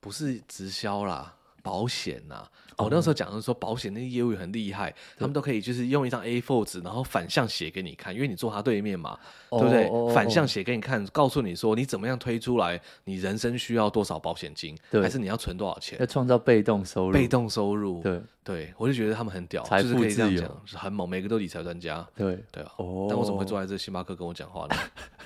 [0.00, 2.46] 不是直销啦，保险呐。
[2.76, 9.18] 我、哦、那时候讲的是说保险那些业务很厉害，他们都可以就是用一张 A4 纸，然后反向写给你看，因为你坐他对面嘛，
[9.48, 9.88] 哦、对不对？
[9.88, 15.98] 哦、反向写给你看，告诉你说你怎么样推出来，你人生需要多少保险金，还是你要存多少钱？
[15.98, 18.00] 要创造被动收入，被动收入。
[18.00, 22.08] 对对，我就觉得他们很屌，财富自由，就是很猛，每个都理财专家。
[22.14, 24.76] 对对啊，哦，但我怎么会坐在这星巴克跟我讲话呢？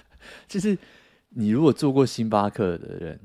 [0.49, 0.79] 就是
[1.29, 3.21] 你如果做过星巴克的人，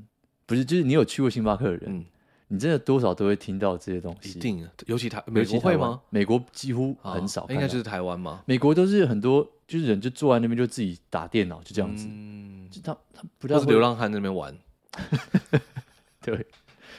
[0.48, 1.82] 不是，就是你有去过星巴克的人。
[1.86, 2.04] 嗯
[2.50, 6.00] 你真的多少都会听到这些东西，一定，尤其台美国会吗？
[6.08, 8.42] 美国几乎很少，应该就是台湾吗？
[8.46, 12.06] 美国都是很多，就是人就坐在那边就自己打电脑，就这样子。
[12.08, 14.56] 嗯，就他他不知道是流浪汉那边玩。
[16.24, 16.46] 对，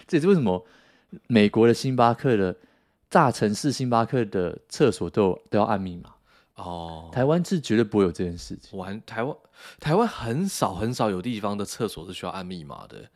[0.07, 0.63] 这也是为什么
[1.25, 2.55] 美国的星巴克的
[3.09, 6.13] 大城市星巴克的厕所都都要按密码
[6.57, 7.09] 哦。
[7.11, 8.77] 台湾是绝对不会有这件事情。
[8.77, 9.35] 玩台湾
[9.79, 13.09] 台湾很少很少有地方的厕所是需要按密码的。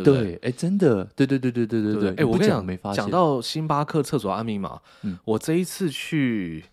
[0.00, 2.96] 对，哎、欸，真的，对对对对对对对，哎、欸，我跟你讲，没发现。
[2.96, 6.64] 讲到星巴克厕所按密码，嗯，我这一次去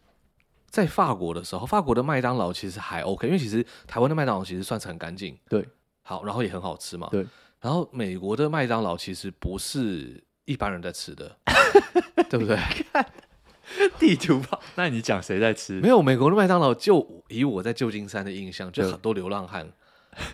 [0.70, 5.68] 在法国的时候，法国的麦当劳其实还 OK，因为其实台湾的麦当劳其实算是很干净，对，
[6.02, 7.26] 好，然后也很好吃嘛，对。
[7.62, 11.38] 然后美国的麦当劳其实不是一般人在吃的，
[12.30, 12.58] 对不对？
[13.98, 15.80] 地图炮，那你讲谁在吃？
[15.80, 19.66] 没有，美国的麦当劳就以我在旧金山的印象，就很多流浪汉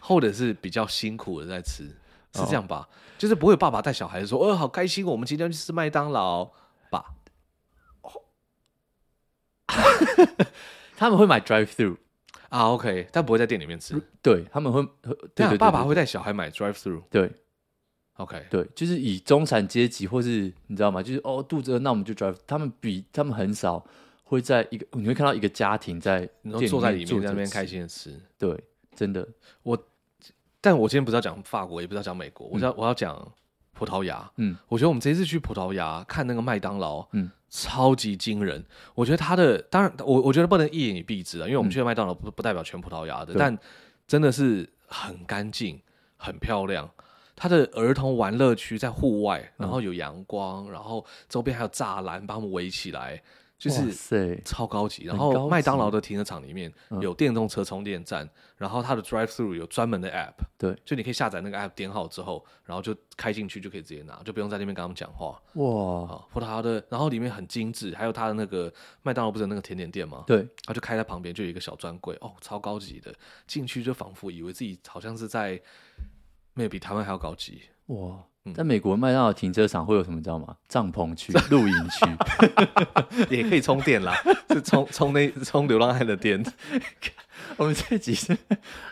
[0.01, 1.95] 或者是比较辛苦的在吃。
[2.33, 6.45] 是这样吧，哦、就是不会有爸爸带小孩说：“哦，好开心，我们今天去吃麦当劳
[6.91, 7.15] 吧。
[8.01, 8.11] 哦
[10.95, 11.97] ”他们会买 drive through
[12.49, 13.99] 啊，OK，但不会在店里面吃。
[14.21, 14.87] 对，他们会，
[15.33, 17.01] 对，爸爸会带小孩买 drive through。
[17.09, 17.31] 对
[18.17, 21.01] ，OK，对，就是以中产阶级或是你知道吗？
[21.01, 22.35] 就是哦，肚子饿，那我们就 drive。
[22.45, 23.83] 他们比他们很少
[24.23, 26.29] 会在一个，你会看到一个家庭在
[26.67, 28.19] 坐在里面在那边开心的吃。
[28.37, 28.63] 对，
[28.95, 29.27] 真的，
[29.63, 29.81] 我。
[30.61, 33.31] 但我今天不是要讲法国，也不是要讲美国，我要、嗯、我要讲
[33.73, 34.29] 葡萄牙。
[34.37, 38.63] 嗯，我觉得我们这次去葡萄牙看那个麦当劳，嗯，超级惊人。
[38.93, 43.57] 我觉得它的，当然我我觉得不能一言以蔽之啊，因为我们去的麦当劳不不代表全葡萄牙的，但
[44.07, 45.81] 真的是很干净、
[46.17, 46.89] 很漂亮。
[47.35, 53.21] 它的儿童玩乐区在户外，然后有阳光，嗯、然后周边还有栅栏把我们围起来。
[53.59, 65.37] 就是超高级，然后麦当劳的停车场里面有电动车充电站，然后它的 drive through 有专门的 app，对，就你可以下载那个 app，点好之后，然后就开进去就可以直接拿，就不用在那边跟他们讲话。
[65.55, 70.23] 哇，葡萄牙的，然后里面很精致，还有它的那个麦当劳不是有那个甜点店吗？
[70.25, 73.13] 对，它就开在旁边，就有一个小专柜，哦，超高级的，
[73.45, 75.61] 进去就仿佛以为自己好像是在，
[76.53, 77.63] 没有比台湾还要高级。
[77.87, 78.23] 哇。
[78.53, 80.17] 在美国麦当劳停车场会有什么？
[80.17, 80.55] 你知道吗？
[80.67, 82.05] 帐篷区、 露营区，
[83.35, 84.13] 也可以充电啦，
[84.49, 86.43] 是充充那充流浪汉的电。
[87.57, 88.37] 我们这集是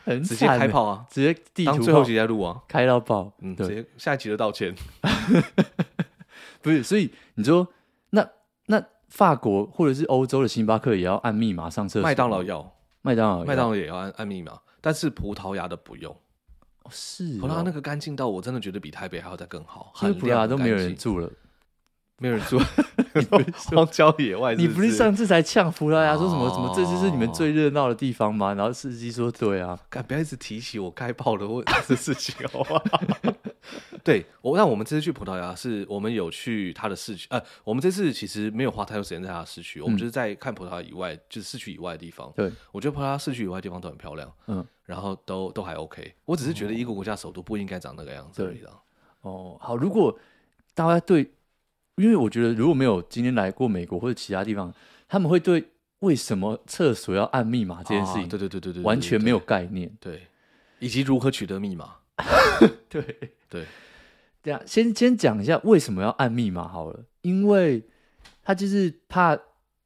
[0.04, 3.32] 很直接开炮啊，直接地图当最后集在录啊，开到爆。
[3.40, 4.74] 嗯，直接下一集就道歉。
[6.62, 7.68] 不是，所以你说
[8.12, 8.28] 那
[8.68, 12.04] 那法国或者是欧洲的星巴克也要按密码上厕所？
[12.04, 16.16] 麦当劳要，麦当劳麦当劳也要按按密码，但是葡萄牙的不用。
[16.92, 21.32] 是，葡萄牙那个干净到我真的觉得比台北还要再更好，很葡萄牙都没有人住了，
[22.20, 22.60] 没有人住，
[23.76, 24.56] 荒郊野外。
[24.56, 28.54] 你不是上次才呛葡萄牙说什么什么这就是你们最热闹的地方吗？
[28.54, 32.84] 然后司机说对啊，干不要一直提起我开炮的问的事情好不好？
[34.04, 42.32] 对，我那我们这次去葡萄牙是我们有去他的市区，呃，我们这次其实没有花太多时间在它的市区，我们就是在看葡萄牙以外，就是市区以外的地方。
[42.34, 44.66] 对，我觉得葡萄牙市区以外的地方都很漂亮，嗯。
[44.86, 48.42] 然后都都还 OK，我只是觉得一个国家首都不应该长那个样子。
[48.42, 48.72] 对的。
[49.20, 50.18] 哦，好，如果
[50.74, 51.30] 大家对，
[51.98, 54.74] 因为我觉得如果没有今天来过美国或者其他地方，
[55.08, 55.64] 他们会对
[56.00, 59.92] 为什么厕所要按密码这件事情，对对对对对，完全没有概念。
[60.00, 60.28] 对，
[60.80, 61.96] 以及如何取得密码。
[62.90, 63.02] 对
[63.50, 63.66] 对，
[64.42, 67.84] 这样先先讲一下为什么要按密码好了，因为
[68.44, 69.38] 他就是怕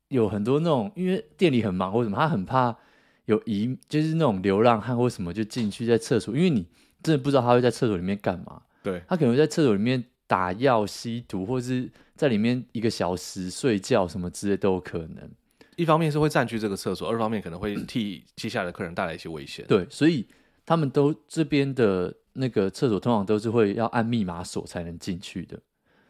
[0.10, 2.78] 有很多那种，因为店里很忙或什么，他很怕。
[3.26, 6.68] 有疑，就是那种流浪汉或什么就进去在厕所，因为你
[7.02, 8.64] 真的不知道他会在厕所里面干嘛。
[8.84, 15.30] 对，他可能会在厕所里面打药、吸毒，或者是在里面一个小时睡觉什么之类都有可能。
[15.76, 19.66] 一方面是会占据这个厕所，二方面可能会替接下来的客人带来一些危险。
[19.68, 20.26] 对，所以
[20.66, 25.60] 他们都这边的那个厕所通常都是会要按密码锁才能进去的。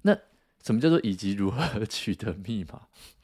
[0.03, 0.15] 那
[0.61, 2.79] 什么叫做以及如何取得密码？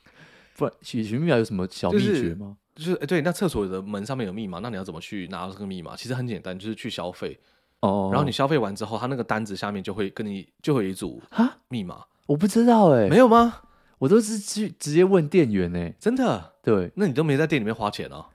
[0.58, 2.58] 不然取取密码有什么小秘诀吗？
[2.74, 5.96] 就是就是哎，对，那厕所的门上面有密码，那你要怎么去拿到这个密码？
[5.96, 7.40] 其实很简单，就是去消费
[7.82, 8.10] 哦。
[8.12, 12.04] 然后你消费完之后，他那个单子下面就会跟你就会有一组哈密码。
[12.26, 13.62] 我不知道哎，没有吗？
[14.00, 16.54] 我都是去直接问店员哎，真的？
[16.62, 18.26] 对，那你都没在店里面花钱哦？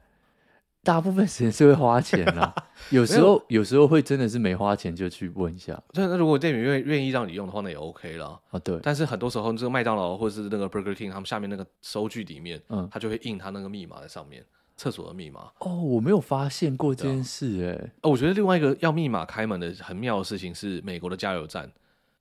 [0.83, 2.53] 大部分时间是会花钱啦，
[2.91, 5.81] 有时候有时候会真的是没花钱就去问一下。
[5.93, 8.41] 那那如果店员愿愿意让你用的话，那也 OK 了。
[8.51, 8.81] 啊，对。
[8.83, 14.45] 但是很多时候，这个麦当劳或者是那个 Burger King，他们下面那个收据里面，嗯，他就会印他那个密码在上面，
[14.77, 15.51] 厕所的密码。
[15.59, 17.93] 哦，我没有发现过这件事哎、欸。
[18.03, 21.71] 哦，我觉得另外一个要密码开门的很妙的事情是美国的加油站。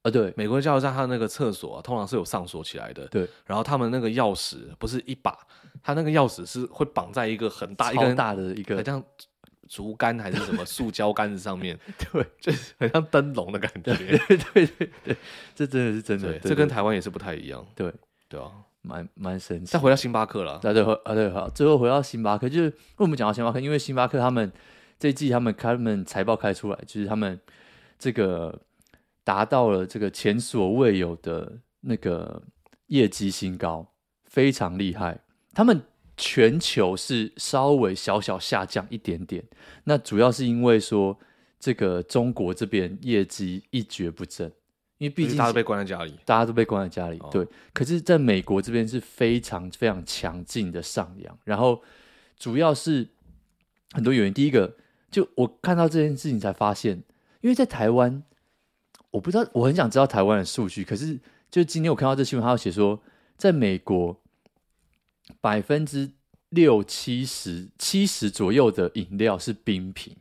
[0.04, 3.06] 啊，对，美国的加油站，它那个厕所啊，通常是有上锁起来的。
[3.10, 5.38] 对，然后他们那个钥匙不是一把，
[5.84, 9.04] 它那个钥匙是会绑在一个很大、超大的一个，很像
[9.70, 11.80] 竹竿还是什么塑胶杆子上面。
[12.12, 13.94] 对，就是很像灯笼的感觉。
[13.94, 15.18] 对对对
[15.54, 16.40] 这真的是真的。
[16.40, 17.64] 这跟台湾也是不太一样。
[17.76, 17.94] 对
[18.28, 18.52] 对啊，
[18.82, 19.72] 蛮蛮神奇。
[19.72, 23.60] 再回到星巴克了，啊对啊对好，最后回到星巴克，就是为什么讲到星巴克？
[23.60, 24.52] 因为星巴克他们
[25.00, 27.40] 这一季他们开他们财报开出来，就是他们
[27.98, 28.62] 这个。
[29.24, 32.42] 达到了这个前所未有的那个
[32.88, 33.94] 业绩新高，
[34.26, 35.20] 非常厉害。
[35.54, 35.80] 他们
[36.18, 39.44] 全球是稍微小小下降一点点，
[39.84, 41.20] 那主要是因为说
[41.60, 44.52] 这个中国这边业绩一蹶不振，
[45.02, 47.20] 因为毕竟大家都被关在家里，大家都被关在家里。
[47.32, 51.82] 对，可是在美国这边是非常非常强劲的上扬，然后
[52.38, 53.08] 主要是
[53.94, 54.34] 很多原因。
[54.34, 54.78] 第一个，
[55.10, 57.02] 就我看到这件事情才发现，
[57.42, 58.24] 因为在台湾。
[59.10, 60.86] 我不知道，我很想知道台湾的数据。
[60.86, 63.04] 可是，就今天我看到这新闻，他有写说，
[63.36, 64.22] 在美国
[65.42, 66.12] 百分之
[66.48, 70.16] 六七十、七十左右的饮料是冰品。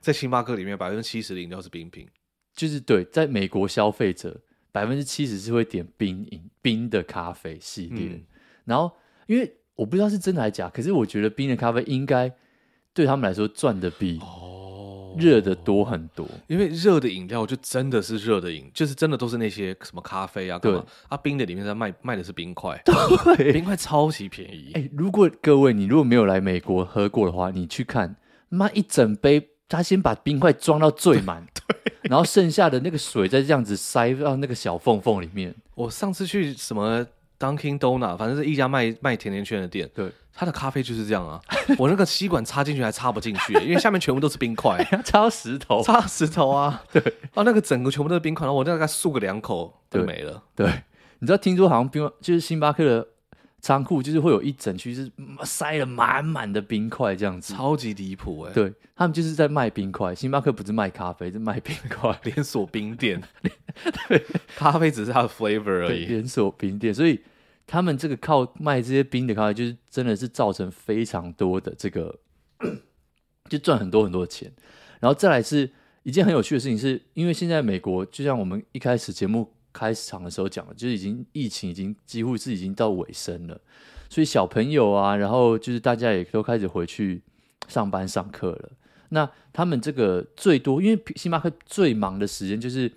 [0.00, 2.08] 在星巴克里面，百分之七十的饮料是冰品，
[2.58, 4.40] 就是对，在美国消费者
[4.72, 8.08] 百分之七十是会点冰饮、冰的咖啡系列。
[8.08, 8.22] 嗯、
[8.64, 8.90] 然后，
[9.26, 12.30] 因为我不知道是真的还是假，可是我觉得冰的咖啡应该
[12.92, 14.18] 对他们来说赚的比。
[14.20, 14.56] 哦
[15.18, 24.70] 热的多很多，因为热的饮料就真的是热的饮，就是真的都是那些什么咖啡啊，对啊，冰的里面在卖卖的是冰块，对，冰块超级便宜。
[24.74, 28.14] 哎、欸，如果各位你如果没有来美国喝过的话，你去看，
[28.50, 35.54] 妈一整杯，他先把冰块装到最满， 对，然后剩下的那个水再这样子塞到那个小缝缝里面。
[35.74, 37.06] 我上次去什么
[37.38, 40.10] Dunkin' Donut，反正是一家卖卖甜甜圈的店，对。
[40.40, 41.40] 他的咖啡就是这样啊，
[41.76, 47.02] 我那个吸管插进去还插不进去，因为下面全部都是冰块， 插石头，插石头啊，对，
[47.34, 50.40] 啊，那个整个全部都是冰块，然后我大概漱个两口就没了。
[50.54, 50.64] 对，
[51.18, 53.08] 你知道听说好像冰就是星巴克的
[53.60, 55.10] 仓库，就是会有一整区是
[55.44, 58.52] 塞了满满的冰块这样子，超级离谱哎。
[58.52, 63.22] 对，他们就是在卖冰块，星巴克不是卖咖啡，是卖冰块， 连锁冰店。
[64.08, 64.24] 对，
[64.56, 67.20] 咖啡只是它的 flavor 而已，连锁冰店，所以。
[67.70, 72.18] 他们这个靠卖这些冰的咖啡，就是真的是造成非常多的这个，
[73.50, 74.50] 就赚很多很多的钱。
[75.00, 75.70] 然后再来是
[76.02, 83.60] 一件很有趣的事情是，是因为现在美国就像我们一开始节目开场的时候讲的，就是已经疫情已经几乎是已经到尾声了，
[84.08, 87.22] 所以小朋友啊，然后就是大家也都开始回去
[87.68, 88.70] 上班上课了。
[89.10, 92.92] 那他们这个最多，因为星巴克最忙的时间就是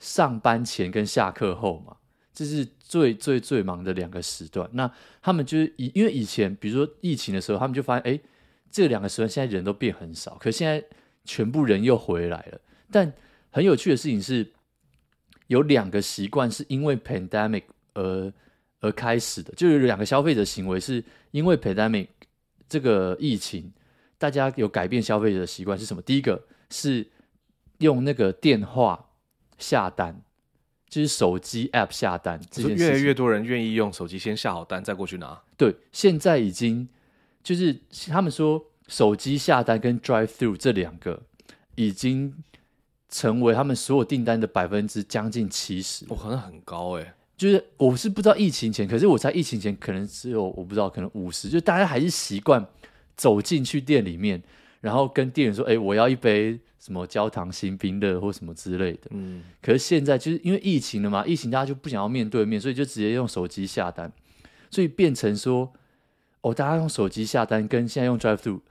[0.00, 1.96] 上班前跟下课后嘛。
[2.34, 4.66] 这是最最最忙的两个时段。
[4.72, 8.20] 那他们就是以，因为以前比如说疫情的时候，他们就发现，哎，
[8.70, 10.82] 这两个时段现在人都变很少，可现在
[11.26, 12.58] 全部人又回来了。
[12.90, 13.12] 但
[13.50, 14.50] 很有趣的事情是，
[15.46, 17.64] 有两个习惯是因为 pandemic
[17.94, 18.32] 而
[18.80, 22.08] 而开始的，就有两个消费者行为是因为 pandemic
[22.68, 23.72] 这个疫情，
[24.18, 26.02] 大家有改变消费者的习惯是什么？
[26.02, 27.06] 第一个是
[27.78, 29.10] 用那个电话
[29.58, 30.22] 下单。
[30.88, 35.40] 就是手机 App 下单，这件事越来越多人愿意用手机先下好单再过去拿。
[35.56, 36.86] 对，现在已经
[37.42, 37.74] 就是
[38.08, 41.22] 他们说手机下单跟 Drive Through 这两个
[41.76, 42.34] 已经
[43.12, 46.04] 成为他们所有订单的百分之将近七十。
[46.08, 52.66] 我、哦、可能很高哎、欸，就是我是不知道疫情前，可是我在疫情前可能只有我不知道可能五十，就大家还是习惯
[53.16, 54.42] 走进去店里面，
[54.80, 64.12] 然后跟店员说：“哎、欸，我要一杯。”什么焦糖新冰乐或什么之类的，嗯，可是现在就是因为疫情了嘛，疫情大家就不想要面对面，所以就直接用手机下单，
[64.68, 65.72] 所以变成说，
[66.40, 68.62] 哦，大家用手机下单跟现在用 Drive Through，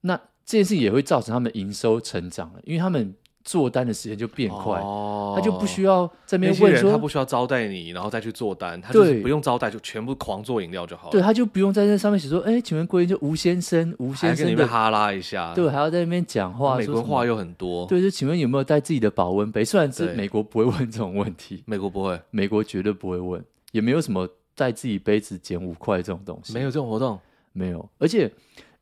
[0.00, 3.14] 那这件事也会造成他们营收成长了，因为他们。
[3.44, 11.10] 做单的时间就变快，哦、他就不需要在那边问说，他不需要招待你，然后再去做单，他就是不用招待就全部狂做饮料就好了。
[11.10, 19.62] 对，他就不用在那上面写说，哎、欸，请问贵就吴先生，吴先生的哈拉一下，对，还要在那边讲话，美国话又很多，对，就请问有没有带自己的保温杯？
[19.62, 27.20] 虽然是美国不会问这种问题，美国不会，美国绝对不会问，也没有什么带自己杯子减五块这种东西，没有这种活动，
[27.52, 28.32] 没有，而且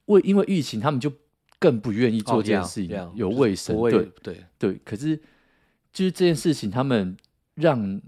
[0.07, 1.11] 为因为疫情，他们就
[1.63, 5.19] 更不愿意做这件事情，哦、有卫生，对对对，可是。
[5.95, 7.15] 就是这件事情，他们
[7.55, 8.01] 让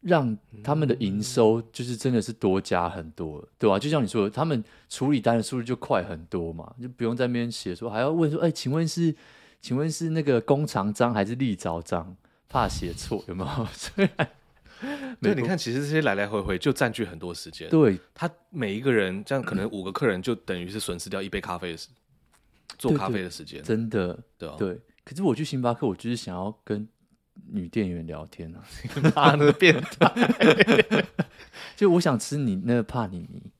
[0.00, 3.78] 让他们的营收就是真的是多加很多，对吧、啊？
[3.78, 9.14] 就像你说的，他们处理单的速度就快很多嘛，就不用在那边写说还要问说，哎，请问是，
[9.60, 12.16] 请问是那个弓长章还是立着章？
[12.48, 13.66] 怕写错有没有？
[13.74, 14.30] 虽然，
[15.20, 17.68] 对，你看，其实这些来来回回就占据很多时间。
[17.68, 21.88] 对，他每一个人这样可 能五个客人就等于是损失掉一杯咖啡的时
[22.78, 24.80] 做咖啡的时间，真的，对啊，对。
[25.04, 26.88] 可是我去星巴克，我就是想要跟。
[27.48, 28.62] 女店员聊天啊，
[29.14, 31.04] 妈的变态！
[31.74, 33.50] 就我想吃你那个帕尼尼，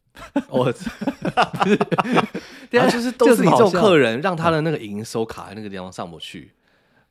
[0.49, 0.73] 我
[2.71, 6.53] 对 啊，就是都是你这种客人，让他的那个营收卡在那个地方上不去。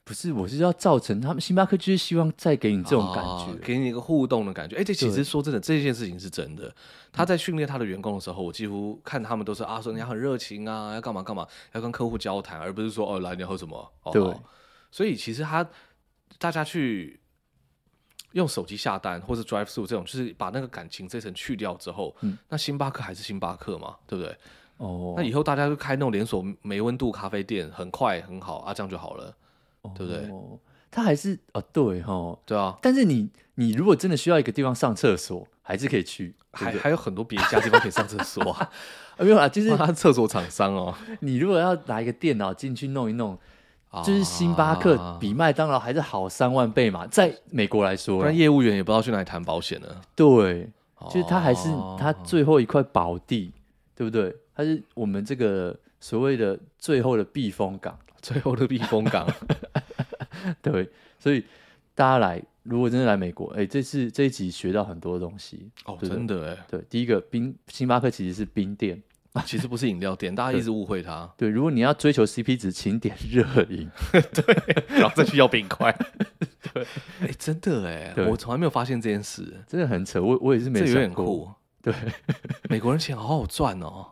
[0.03, 4.75] 不是，我是要造成他们星巴克就是希望再给你这种感觉，给你一个互动的感觉。
[4.75, 6.73] 哎，这其实说真的，这件事情是真的。
[7.11, 13.93] 他在训练他的员工的时候，我几乎看他们都是啊，说人家很热情啊，要干嘛干嘛，要跟客户交谈，而不是说哦，来你要喝什么？
[14.11, 14.21] 对，
[14.91, 15.67] 所以其实他。
[16.39, 17.21] 大家去
[18.31, 24.35] 用手机下单或者 drive through 这种，就是把那个感情这层去掉之后，嗯，那星巴克还是星巴克嘛，对不对？
[24.77, 29.33] 哦，那以后大家就开那种连锁没温度咖啡店，很快很好啊，这样就好了，哦、
[29.95, 30.29] 对不对？
[30.91, 32.77] 他还是哦，对哈，对啊。
[32.81, 38.69] 但是你你如果真的需要一个地方上厕所，还是可以去，还对对还有很多别家地方可以上厕所啊。
[39.19, 40.93] 没有啊，就是他厕所厂商哦。
[41.19, 43.37] 你如果要拿一个电脑进去弄一弄。
[44.03, 49.87] 就是星巴克比麦当劳还是好三万倍嘛，在美国来说，那业务员也不知道去哪里谈保险呢。
[50.15, 50.67] 对，
[51.11, 51.69] 就是他还是
[51.99, 53.53] 他最后一块宝地，
[53.93, 54.35] 对不对？
[54.55, 59.31] 他是我们这个所谓的最后的避风港，最后的避风港。
[60.63, 61.43] 对，所以
[61.93, 66.57] 大家来，如果真的来美国，哎，这次这一集学到很多东西哦，真的哎。
[66.67, 69.03] 对，第一个冰星巴克其实是冰店。
[69.47, 71.27] 其实不是饮料店， 大家一直误会它。
[71.35, 75.91] 对，如果你要追求 CP 值，请点热饮， 对，然后再去要冰块。
[76.71, 76.85] 对，
[77.19, 80.21] 哎，真的哎，我从来没有发现这件事，真的很扯。
[80.21, 80.93] 我我也是没想过。
[80.93, 81.51] 这有点酷。
[81.81, 81.93] 对，
[82.69, 84.11] 美国人钱好好赚哦，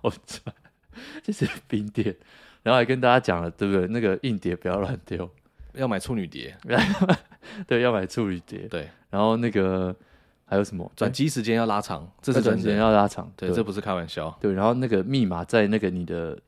[0.00, 0.56] 好赚。
[1.22, 2.16] 这是冰店，
[2.66, 3.86] 然后还跟大家讲了，对不对？
[3.86, 5.30] 那个硬碟不要乱丢，
[5.74, 6.56] 要买处女碟。
[7.68, 8.66] 对，要买处女碟。
[8.68, 9.94] 对，然后那个。
[10.48, 12.08] 还有什么转机时间要拉长？
[12.22, 14.30] 这是转机时间要拉长，对，这不是开玩笑。
[14.40, 16.38] 对，然后那个密码在那个你的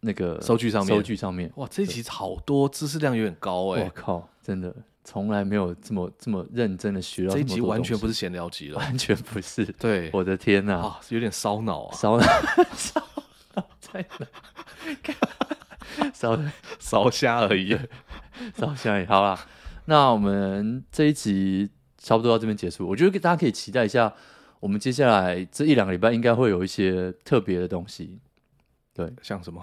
[0.00, 1.48] 那个收据上面，收据上面。
[1.54, 3.84] 哇，这一集好多知识量有点高哎！
[3.84, 7.34] 我靠，真的从来没有这么这么认真的学到。
[7.34, 9.64] 这一集完全不是闲聊集了，完全不是。
[9.78, 11.94] 对，我的天呐，有点烧脑啊！
[11.94, 12.26] 烧脑，
[12.74, 13.00] 烧
[13.54, 14.26] 脑在哪？
[16.24, 16.40] 烧
[17.04, 17.78] 烧虾而已，
[18.56, 19.06] 烧虾而已。
[19.06, 19.38] 好啦，
[19.84, 21.70] 那我们这一集。
[21.96, 24.12] 差不多到这边结束，我觉得大家可以期待一下，
[24.60, 28.18] 我们接下来这一两个礼拜应该会有一些特别的东西。
[28.92, 29.62] 对，像什么？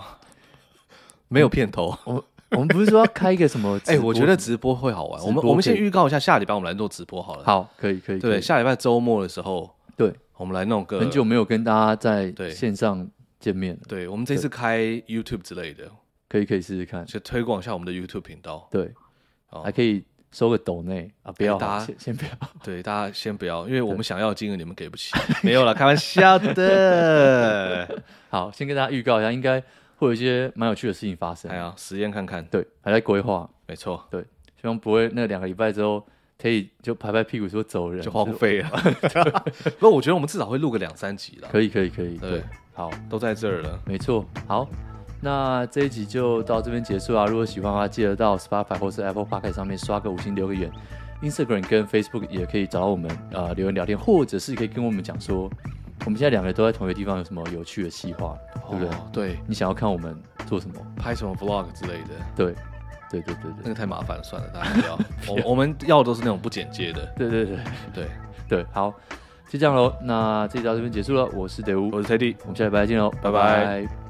[1.27, 1.95] 没有 片头。
[2.03, 3.77] 我们我们不是说要开一个什么？
[3.85, 5.23] 哎、欸，我觉得直播会好玩。
[5.23, 7.43] 我们我们先预告一下，下礼拜我们来做直播好了。
[7.43, 8.17] 好，可以可以。
[8.17, 10.99] 对，下礼拜周末的时候，对，我们来弄个。
[10.99, 13.07] 很久没有跟大家在线上
[13.39, 13.81] 见面了。
[13.87, 15.91] 对，我们这次开 YouTube 之类的，
[16.31, 18.69] 可以可以试试看，就推广一下我们的 YouTube 频道。
[18.71, 18.93] 对，
[19.63, 20.05] 还可以。
[20.33, 21.31] 收个抖内啊！
[21.33, 22.31] 不要，大家先 先不要。
[22.63, 25.11] 对，大家先不要，因为我们想要的金额你们给不起。
[25.43, 28.01] 没有了，开玩笑的。
[28.31, 29.61] 好，先跟大家预告一下，应该
[29.97, 31.51] 会有一些蛮有趣的事情发生。
[31.51, 32.45] 哎呀，实验看看。
[32.45, 33.49] 对，还在规划。
[33.67, 34.07] 没错。
[34.09, 34.21] 对，
[34.61, 36.07] 希望不会那两个礼拜之后
[36.41, 38.69] 可以就拍拍屁股说走人，就荒废了。
[39.79, 41.49] 不过我觉得我们至少会录个两三集了。
[41.51, 42.17] 可以，可以，可以。
[42.17, 43.77] 对，好，都在这儿了。
[43.85, 44.25] 没错。
[44.47, 44.65] 好。
[45.21, 47.25] 那这一集就到这边结束啊！
[47.27, 50.71] 如果喜欢的话，记得到 Spotify 或是 Apple Podcast 上面刷个五星留个言
[51.21, 55.49] ，Instagram 跟 Facebook 也可以找到我们啊、呃、留言聊天，或者是可以跟我们讲说，
[56.05, 58.35] 我们现在两个人都在同一个地方，有什么有趣的计划，
[58.67, 58.87] 对不对？
[58.89, 62.09] 哦、对，你想要看我们做什么，拍什么 Vlog 之类的？
[62.35, 62.55] 对，
[63.11, 64.99] 对对对对，那个太麻烦了，算了，大家不要。
[65.35, 67.05] 我我们要的都是那种不剪接的。
[67.15, 67.57] 对对对
[67.93, 68.07] 对
[68.49, 68.91] 对，好，
[69.47, 69.93] 就这样喽。
[70.01, 73.31] 那这集到这边结束了，我是德乌，我是 Teddy，我们下礼拜见喽，拜拜。
[73.31, 74.00] 拜拜。